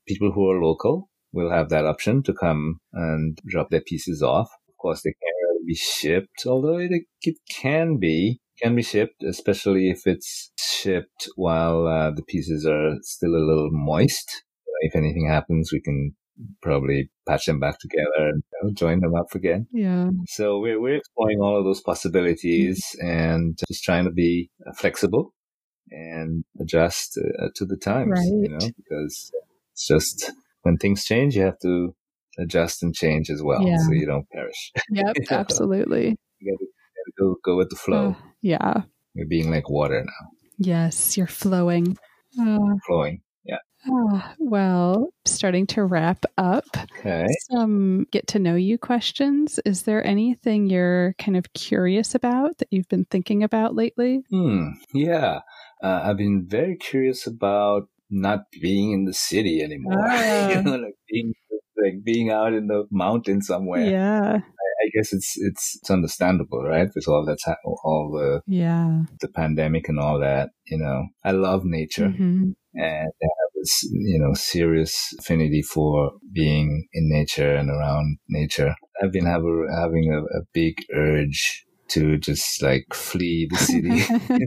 [0.06, 4.48] people who are local will have that option to come and drop their pieces off.
[4.68, 6.90] Of course, they can't really be shipped, although it,
[7.22, 12.96] it can be can be shipped, especially if it's shipped while uh, the pieces are
[13.02, 14.44] still a little moist.
[14.82, 16.14] If anything happens, we can
[16.62, 19.66] probably patch them back together and you know, join them up again.
[19.72, 20.10] yeah.
[20.28, 25.32] So we're we're exploring all of those possibilities and just trying to be uh, flexible
[25.90, 29.30] and adjust uh, to the times, you know, because
[29.72, 30.32] it's just
[30.62, 31.94] when things change, you have to
[32.38, 33.76] adjust and change as well, Yeah.
[33.78, 34.72] so you don't perish.
[34.90, 35.16] Yep.
[35.30, 36.16] Absolutely.
[36.38, 38.14] you gotta, gotta go go with the flow.
[38.16, 38.82] Oh, yeah.
[39.14, 40.28] You're being like water now,
[40.58, 41.16] Yes.
[41.16, 41.98] You're flowing.
[42.40, 43.20] Uh, flowing.
[43.88, 46.64] Ah, well, starting to wrap up.
[46.98, 47.26] Okay.
[47.50, 49.60] Some get to know you questions.
[49.64, 54.22] Is there anything you're kind of curious about that you've been thinking about lately?
[54.30, 54.68] Hmm.
[54.92, 55.40] Yeah.
[55.82, 59.94] Uh, I've been very curious about not being in the city anymore.
[60.08, 60.48] Ah.
[60.50, 61.32] you know, like being
[61.82, 63.84] like being out in the mountains somewhere.
[63.88, 64.40] Yeah.
[64.82, 66.88] I guess it's it's it's understandable, right?
[66.94, 69.02] With all that's ha- all the Yeah.
[69.20, 70.50] the pandemic and all that.
[70.66, 72.54] You know, I love nature, Mhm.
[72.74, 73.49] and I have this
[73.90, 78.74] you know serious affinity for being in nature and around nature.
[79.02, 84.46] I've been have a, having a, a big urge to just like flee the city.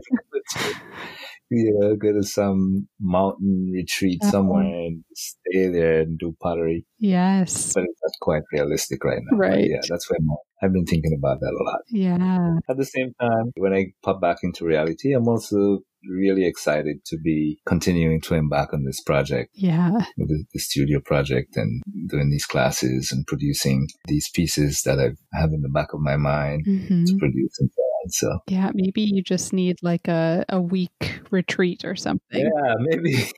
[1.50, 4.30] you know, go to some mountain retreat Oh.
[4.30, 6.86] somewhere and stay there and do pottery.
[6.98, 7.72] yes.
[7.74, 9.36] But it's not quite realistic right now.
[9.38, 9.66] But Right.
[9.68, 11.80] yeah, that's where my, I've been thinking about that a lot.
[11.90, 12.56] Yeah.
[12.68, 17.18] At the same time, when I pop back into reality, I'm also really excited to
[17.18, 19.50] be continuing to embark on this project.
[19.54, 19.98] Yeah.
[20.16, 25.52] The, the, studio project and doing these classes and producing these pieces that I have
[25.52, 27.04] in the back of my mind mm-hmm.
[27.04, 27.70] to produce and
[28.08, 32.40] so yeah, maybe you just need like a, a week retreat or something.
[32.40, 33.30] Yeah, maybe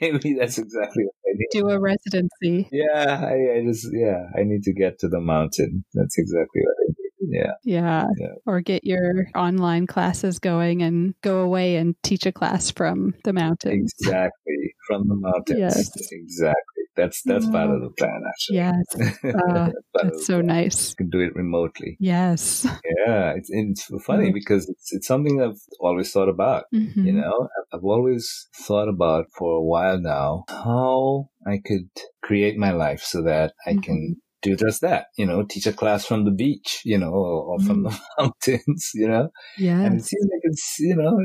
[0.00, 1.48] maybe that's exactly what I need.
[1.52, 2.68] Do a residency.
[2.72, 5.84] Yeah, I, I just yeah, I need to get to the mountain.
[5.94, 6.79] That's exactly what I need.
[7.30, 7.52] Yeah.
[7.64, 8.04] yeah.
[8.18, 8.26] yeah.
[8.46, 13.32] Or get your online classes going and go away and teach a class from the
[13.32, 13.92] mountains.
[14.00, 14.74] Exactly.
[14.86, 15.58] From the mountains.
[15.58, 16.12] Yes.
[16.12, 16.80] Exactly.
[16.96, 17.50] That's that's yeah.
[17.52, 18.56] part of the plan, actually.
[18.56, 20.90] Yes, uh, that's so nice.
[20.90, 21.96] You can do it remotely.
[22.00, 22.66] Yes.
[23.06, 24.34] Yeah, it's it's funny mm-hmm.
[24.34, 26.64] because it's it's something I've always thought about.
[26.74, 27.06] Mm-hmm.
[27.06, 31.88] You know, I've always thought about for a while now how I could
[32.22, 33.80] create my life so that I mm-hmm.
[33.80, 37.42] can do just that, you know, teach a class from the beach, you know, or,
[37.42, 38.04] or from the mm-hmm.
[38.18, 39.28] mountains, you know.
[39.58, 39.80] Yeah.
[39.80, 41.18] And it seems like it's, you know,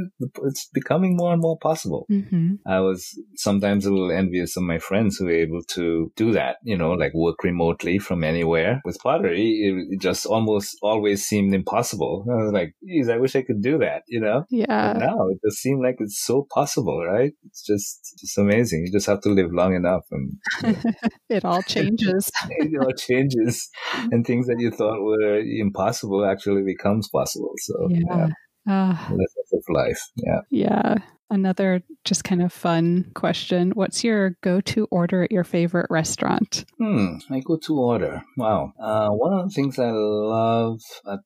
[0.43, 2.05] it's becoming more and more possible.
[2.11, 2.55] Mm-hmm.
[2.68, 6.57] I was sometimes a little envious of my friends who were able to do that,
[6.63, 8.82] you know, like work remotely from anywhere.
[8.84, 12.26] With pottery, it, it just almost always seemed impossible.
[12.30, 14.43] I was like, geez, I wish I could do that, you know?
[14.49, 14.93] Yeah.
[14.93, 17.32] But now it just seems like it's so possible, right?
[17.45, 18.86] It's just, just amazing.
[18.86, 21.09] You just have to live long enough and you know.
[21.30, 22.30] it all changes.
[22.49, 23.04] it all changes
[24.11, 27.53] and things that you thought were impossible actually becomes possible.
[27.57, 27.99] So yeah.
[28.09, 28.27] yeah.
[28.67, 29.99] Uh, Lessons of life.
[30.15, 30.39] Yeah.
[30.49, 30.95] Yeah.
[31.29, 33.71] Another just kind of fun question.
[33.71, 36.65] What's your go to order at your favorite restaurant?
[36.77, 38.21] Hmm, my go to order.
[38.37, 38.73] Wow.
[38.79, 40.81] Uh, one of the things I love
[41.11, 41.19] at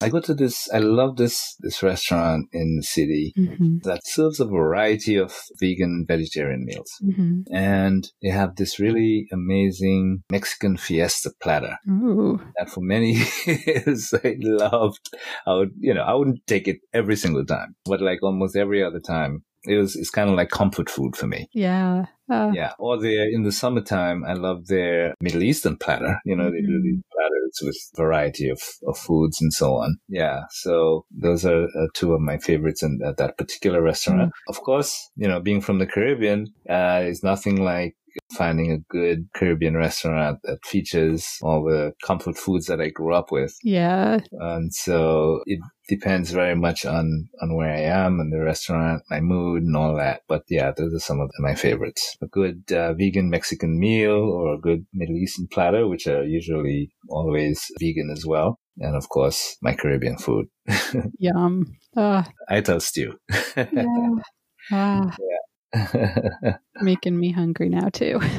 [0.00, 3.78] I go to this, I love this, this restaurant in the city mm-hmm.
[3.84, 6.90] that serves a variety of vegan, vegetarian meals.
[7.02, 7.54] Mm-hmm.
[7.54, 12.40] And they have this really amazing Mexican fiesta platter Ooh.
[12.58, 13.12] that for many
[13.46, 15.10] years I loved.
[15.46, 18.84] I would, you know, I wouldn't take it every single time, but like almost every
[18.84, 21.48] other time it was it's kind of like comfort food for me.
[21.52, 22.06] Yeah.
[22.30, 22.72] Uh, yeah.
[22.78, 26.20] Or they in the summertime, I love their Middle Eastern platter.
[26.24, 26.52] You know, mm-hmm.
[26.52, 27.12] they do these mm-hmm.
[27.12, 29.96] platters with variety of, of foods and so on.
[30.08, 30.42] Yeah.
[30.50, 34.20] So those are uh, two of my favorites in that particular restaurant.
[34.20, 34.50] Mm-hmm.
[34.50, 37.96] Of course, you know, being from the Caribbean, uh, is nothing like
[38.36, 43.30] finding a good Caribbean restaurant that features all the comfort foods that I grew up
[43.30, 43.56] with.
[43.62, 44.20] Yeah.
[44.32, 49.20] And so it depends very much on, on where I am and the restaurant, my
[49.20, 50.22] mood and all that.
[50.28, 52.16] But yeah, those are some of my favorites.
[52.22, 56.90] A good uh, vegan Mexican meal or a good Middle Eastern platter, which are usually
[57.08, 58.58] always vegan as well.
[58.78, 60.46] And of course, my Caribbean food.
[61.18, 61.72] Yum.
[61.96, 63.18] Uh, I toast you.
[63.56, 64.10] yeah.
[64.70, 65.16] Ah.
[65.74, 66.56] yeah.
[66.80, 68.20] Making me hungry now too.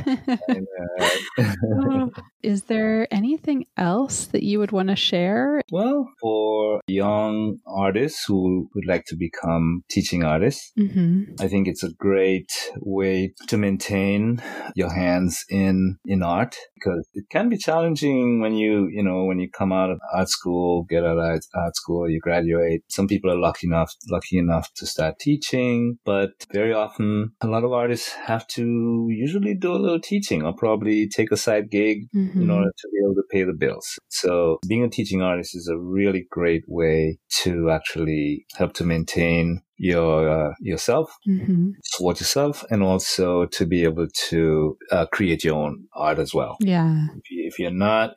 [2.44, 5.62] Is there anything else that you would want to share?
[5.72, 11.34] Well, for young artists who would like to become teaching artists, mm-hmm.
[11.40, 14.42] I think it's a great way to maintain
[14.76, 19.40] your hands in in art because it can be challenging when you you know when
[19.40, 22.84] you come out of art school, get out of art school, you graduate.
[22.90, 27.64] Some people are lucky enough lucky enough to start teaching, but very often a lot
[27.64, 32.10] of artists have to usually do a little teaching or probably take a side gig
[32.14, 32.42] mm-hmm.
[32.42, 33.98] in order to be able to pay the bills.
[34.10, 39.62] So being a teaching artist is a really great way to actually help to maintain
[39.78, 41.72] your uh, yourself, mm-hmm.
[42.00, 46.58] yourself, and also to be able to uh, create your own art as well.
[46.60, 47.08] Yeah.
[47.30, 48.14] If, you, are not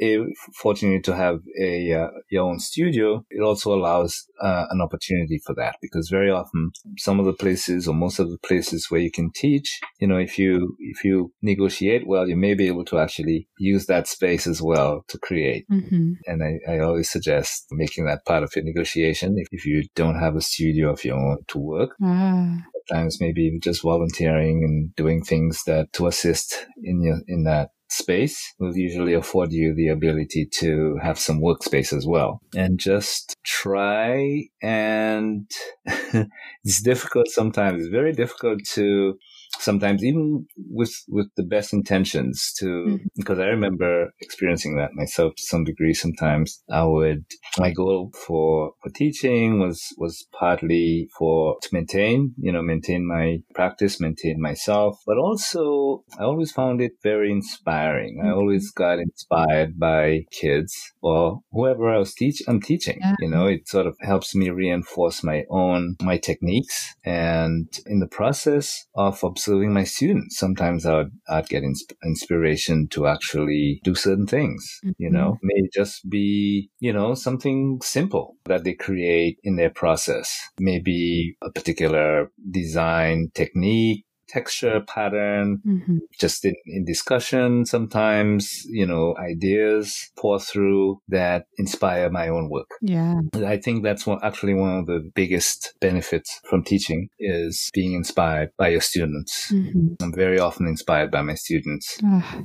[0.54, 5.54] fortunate to have a uh, your own studio, it also allows uh, an opportunity for
[5.54, 9.10] that because very often some of the places or most of the places where you
[9.10, 12.98] can teach, you know, if you if you negotiate well, you may be able to
[12.98, 15.66] actually use that space as well to create.
[15.70, 16.12] Mm-hmm.
[16.26, 20.18] And I, I always suggest making that part of your negotiation if, if you don't
[20.18, 21.90] have a studio of your own to work.
[22.00, 22.62] Mm.
[22.88, 28.54] Sometimes maybe just volunteering and doing things that to assist in your, in that space
[28.58, 32.40] will usually afford you the ability to have some workspace as well.
[32.54, 35.50] And just try and
[35.86, 37.82] it's difficult sometimes.
[37.82, 39.14] It's very difficult to
[39.60, 43.06] sometimes even with with the best intentions to mm-hmm.
[43.16, 47.24] because I remember experiencing that myself to some degree sometimes I would
[47.58, 53.38] my goal for for teaching was was partly for to maintain you know maintain my
[53.54, 58.28] practice maintain myself but also I always found it very inspiring mm-hmm.
[58.28, 63.16] I always got inspired by kids or whoever I was teach I'm teaching yeah.
[63.18, 68.06] you know it sort of helps me reinforce my own my techniques and in the
[68.06, 70.38] process of observing serving my students.
[70.38, 75.02] Sometimes I'd, I'd get insp- inspiration to actually do certain things, mm-hmm.
[75.02, 80.38] you know, may just be, you know, something simple that they create in their process.
[80.58, 85.96] Maybe a particular design technique texture pattern, mm-hmm.
[86.18, 87.66] just in, in discussion.
[87.66, 92.70] Sometimes, you know, ideas pour through that inspire my own work.
[92.80, 93.20] Yeah.
[93.34, 98.50] I think that's one, actually one of the biggest benefits from teaching is being inspired
[98.56, 99.50] by your students.
[99.52, 100.02] Mm-hmm.
[100.02, 101.98] I'm very often inspired by my students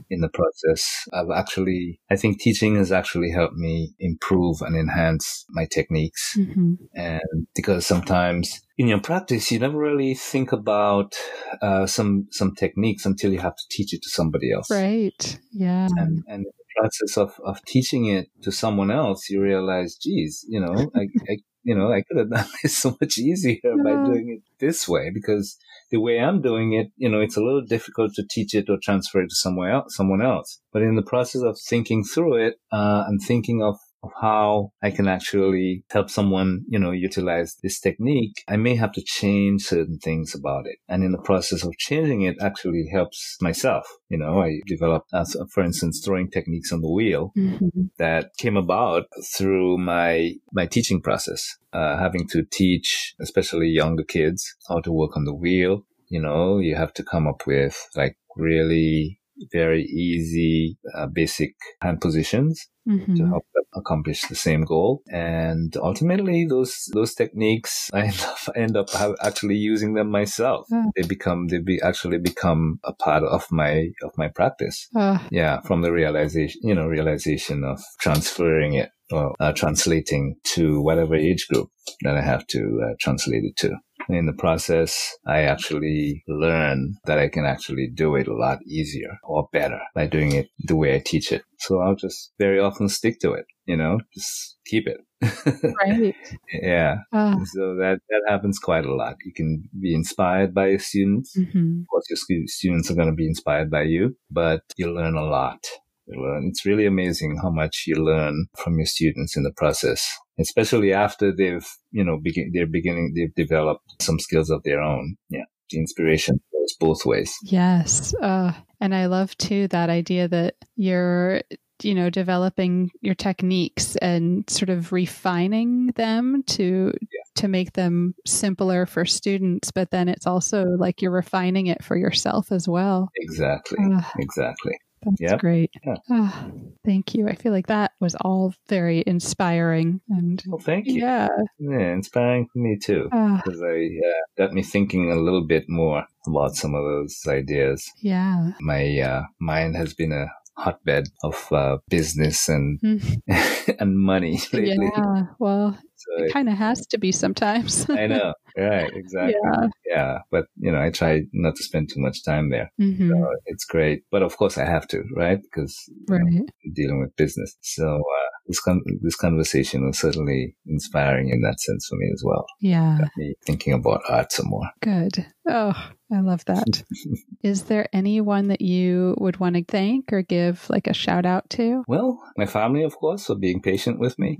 [0.09, 1.07] in the process.
[1.13, 6.35] I've actually, I think teaching has actually helped me improve and enhance my techniques.
[6.37, 6.73] Mm-hmm.
[6.95, 11.15] And because sometimes in your practice, you never really think about
[11.61, 14.69] uh, some some techniques until you have to teach it to somebody else.
[14.69, 15.39] Right.
[15.51, 15.87] Yeah.
[15.95, 20.45] And, and in the process of, of teaching it to someone else, you realize, geez,
[20.49, 23.83] you know, I, I you know, I could have done this so much easier yeah.
[23.83, 25.57] by doing it this way because
[25.89, 28.77] the way I'm doing it, you know, it's a little difficult to teach it or
[28.81, 30.59] transfer it to somewhere else, someone else.
[30.71, 34.91] But in the process of thinking through it uh, and thinking of of how I
[34.91, 39.99] can actually help someone, you know, utilize this technique, I may have to change certain
[39.99, 40.77] things about it.
[40.87, 43.85] And in the process of changing it actually helps myself.
[44.09, 47.81] You know, I developed, as, for instance, throwing techniques on the wheel mm-hmm.
[47.97, 49.05] that came about
[49.35, 51.57] through my, my teaching process.
[51.73, 55.85] Uh, having to teach, especially younger kids, how to work on the wheel.
[56.07, 59.19] You know, you have to come up with like really
[59.51, 63.15] very easy, uh, basic hand positions mm-hmm.
[63.15, 65.01] to help them accomplish the same goal.
[65.11, 68.89] And ultimately, those those techniques, I end up end up
[69.21, 70.67] actually using them myself.
[70.95, 74.87] They become they be actually become a part of my of my practice.
[75.31, 81.15] Yeah, from the realization, you know, realization of transferring it or uh, translating to whatever
[81.15, 81.69] age group
[82.01, 83.75] that I have to uh, translate it to
[84.09, 89.17] in the process, I actually learn that I can actually do it a lot easier
[89.23, 91.43] or better by doing it the way I teach it.
[91.59, 94.97] So I'll just very often stick to it, you know, just keep it.
[95.81, 96.15] right.
[96.61, 96.97] Yeah.
[97.11, 97.37] Uh.
[97.45, 99.15] So that, that happens quite a lot.
[99.25, 101.35] You can be inspired by your students.
[101.37, 101.81] Mm-hmm.
[101.81, 105.23] Of course, your students are going to be inspired by you, but you learn a
[105.23, 105.59] lot.
[106.07, 106.47] You learn.
[106.49, 110.07] It's really amazing how much you learn from your students in the process
[110.39, 115.15] especially after they've, you know, begin, they're beginning, they've developed some skills of their own.
[115.29, 115.45] Yeah.
[115.71, 117.33] The inspiration goes both ways.
[117.43, 118.13] Yes.
[118.21, 121.41] Uh, and I love too that idea that you're,
[121.81, 127.23] you know, developing your techniques and sort of refining them to, yeah.
[127.35, 129.71] to make them simpler for students.
[129.71, 133.09] But then it's also like you're refining it for yourself as well.
[133.15, 133.79] Exactly.
[133.81, 134.77] Uh, exactly.
[135.05, 135.39] That's yep.
[135.39, 135.71] great.
[135.85, 135.95] Yeah.
[136.09, 136.51] Oh,
[136.83, 137.27] thank you.
[137.27, 140.01] I feel like that was all very inspiring.
[140.09, 141.01] And well, thank you.
[141.01, 141.27] Yeah.
[141.59, 143.03] Yeah, inspiring for me too.
[143.03, 147.21] Because uh, I uh, got me thinking a little bit more about some of those
[147.27, 147.91] ideas.
[148.01, 148.51] Yeah.
[148.59, 150.27] My uh, mind has been a
[150.57, 153.21] hotbed of uh, business and mm.
[153.79, 154.89] and money lately.
[154.95, 155.77] Yeah, well,
[156.17, 157.89] it kind of has to be sometimes.
[157.89, 158.91] I know, right?
[158.93, 159.35] Exactly.
[159.43, 159.67] Yeah.
[159.85, 160.17] yeah.
[160.31, 162.71] but you know, I try not to spend too much time there.
[162.79, 163.09] Mm-hmm.
[163.09, 165.39] So it's great, but of course, I have to, right?
[165.41, 165.77] Because
[166.07, 166.21] right.
[166.23, 167.55] Know, dealing with business.
[167.61, 172.23] So uh, this con- this conversation was certainly inspiring in that sense for me as
[172.23, 172.45] well.
[172.61, 174.69] Yeah, Got me thinking about art some more.
[174.81, 175.25] Good.
[175.47, 175.73] Oh,
[176.11, 176.83] I love that.
[177.43, 181.49] Is there anyone that you would want to thank or give like a shout out
[181.51, 181.83] to?
[181.87, 184.37] Well, my family, of course, for being patient with me.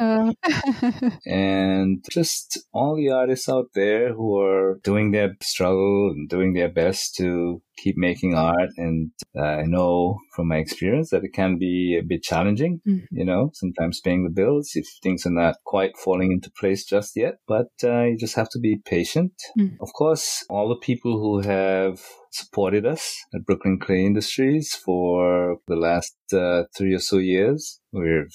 [0.00, 0.32] Uh.
[1.26, 6.68] and just all the artists out there who are doing their struggle and doing their
[6.68, 8.70] best to keep making art.
[8.76, 13.04] And uh, I know from my experience that it can be a bit challenging, mm-hmm.
[13.10, 17.16] you know, sometimes paying the bills if things are not quite falling into place just
[17.16, 17.38] yet.
[17.46, 19.32] But uh, you just have to be patient.
[19.58, 19.76] Mm-hmm.
[19.80, 22.00] Of course, all the people who have
[22.32, 27.80] supported us at Brooklyn Clay Industries for the last uh, three or so years.
[27.92, 28.26] We're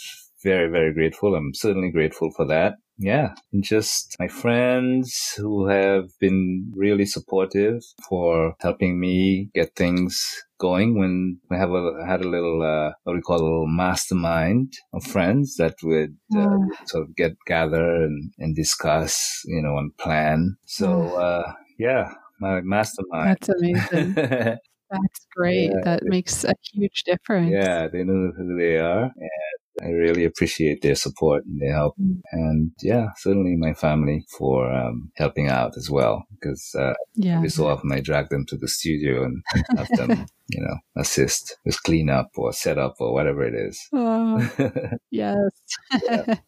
[0.43, 1.35] very, very grateful.
[1.35, 8.55] I'm certainly grateful for that yeah, just my friends who have been really supportive for
[8.59, 10.19] helping me get things
[10.59, 14.73] going when we have a, had a little, uh, what we call a little mastermind
[14.93, 16.57] of friends that would uh,
[16.87, 20.57] sort of get gather and, and discuss, you know, and plan.
[20.65, 23.29] So, uh, yeah, my mastermind.
[23.29, 24.13] That's amazing.
[24.89, 25.69] That's great.
[25.69, 25.81] Yeah.
[25.83, 27.51] That makes a huge difference.
[27.51, 29.03] Yeah, they know who they are.
[29.03, 31.93] And I really appreciate their support and their help.
[32.01, 32.21] Mm.
[32.31, 36.25] And yeah, certainly my family for um, helping out as well.
[36.31, 37.37] Because uh, yeah.
[37.37, 39.43] every so often I drag them to the studio and
[39.77, 43.79] have them, you know, assist with cleanup or setup or whatever it is.
[43.93, 44.49] Oh,
[45.11, 45.37] yes.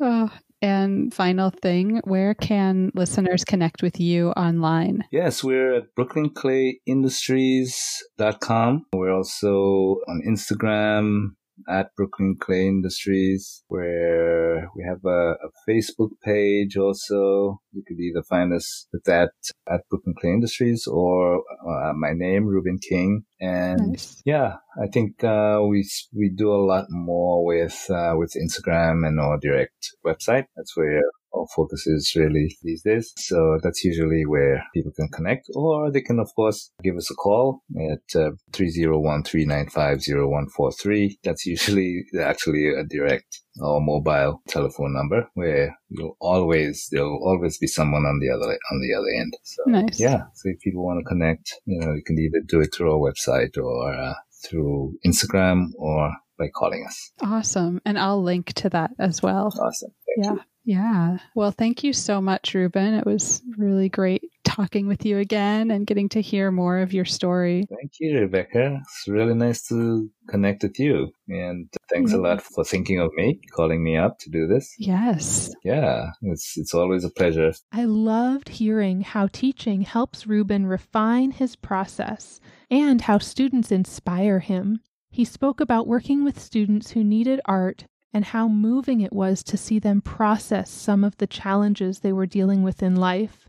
[0.00, 0.30] oh,
[0.62, 5.04] And final thing, where can listeners connect with you online?
[5.10, 8.86] Yes, we're at brooklynclayindustries.com.
[8.92, 11.30] We're also on Instagram,
[11.68, 17.60] at Brooklyn Clay Industries, where we have a, a, Facebook page also.
[17.72, 19.32] You could either find us at that
[19.68, 23.24] at Brooklyn Clay Industries or uh, my name, Reuben King.
[23.40, 24.20] And nice.
[24.24, 29.18] yeah, I think uh, we we do a lot more with uh, with Instagram and
[29.20, 30.46] our direct website.
[30.56, 31.00] That's where
[31.34, 33.12] our focus is really these days.
[33.16, 37.14] So that's usually where people can connect or they can, of course, give us a
[37.14, 41.18] call at uh, 301-395-0143.
[41.24, 47.66] That's usually actually a direct or mobile telephone number where you'll always, there'll always be
[47.66, 49.36] someone on the other, on the other end.
[49.42, 49.98] So, nice.
[50.00, 50.22] Yeah.
[50.34, 52.98] So if people want to connect, you know, you can either do it through our
[52.98, 54.14] website or uh,
[54.46, 57.12] through Instagram or by calling us.
[57.22, 57.80] Awesome.
[57.84, 59.52] And I'll link to that as well.
[59.60, 59.92] Awesome.
[60.16, 60.32] Thank yeah.
[60.32, 60.40] You.
[60.64, 61.18] Yeah.
[61.34, 62.94] Well, thank you so much, Reuben.
[62.94, 67.04] It was really great talking with you again and getting to hear more of your
[67.04, 67.66] story.
[67.68, 68.80] Thank you, Rebecca.
[68.82, 71.12] It's really nice to connect with you.
[71.28, 72.18] And thanks yeah.
[72.18, 74.74] a lot for thinking of me, calling me up to do this.
[74.78, 75.50] Yes.
[75.64, 77.52] Yeah, it's it's always a pleasure.
[77.72, 84.80] I loved hearing how teaching helps Reuben refine his process and how students inspire him.
[85.10, 89.56] He spoke about working with students who needed art and how moving it was to
[89.56, 93.48] see them process some of the challenges they were dealing with in life,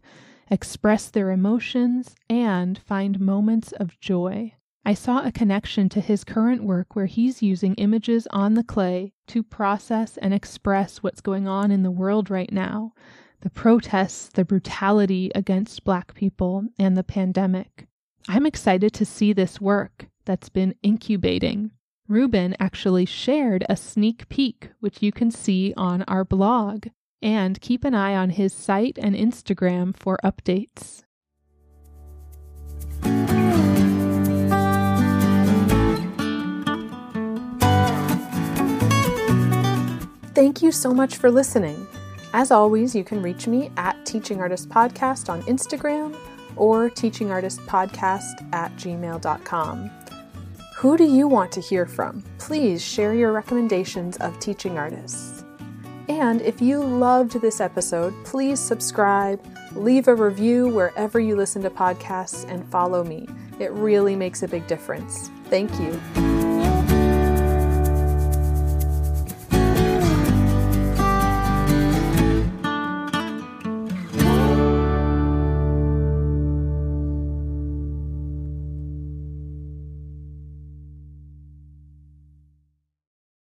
[0.50, 4.54] express their emotions, and find moments of joy.
[4.84, 9.14] I saw a connection to his current work where he's using images on the clay
[9.28, 12.94] to process and express what's going on in the world right now
[13.42, 17.88] the protests, the brutality against Black people, and the pandemic.
[18.30, 21.72] I'm excited to see this work that's been incubating
[22.12, 26.88] Reuben actually shared a sneak peek, which you can see on our blog.
[27.22, 31.04] And keep an eye on his site and Instagram for updates.
[40.34, 41.88] Thank you so much for listening.
[42.34, 46.18] As always, you can reach me at Teaching Artist Podcast on Instagram
[46.58, 50.01] or teachingartistpodcast at gmail.com.
[50.82, 52.24] Who do you want to hear from?
[52.40, 55.44] Please share your recommendations of teaching artists.
[56.10, 59.40] And if you loved this episode, please subscribe,
[59.74, 63.28] leave a review wherever you listen to podcasts, and follow me.
[63.60, 65.30] It really makes a big difference.
[65.52, 66.31] Thank you.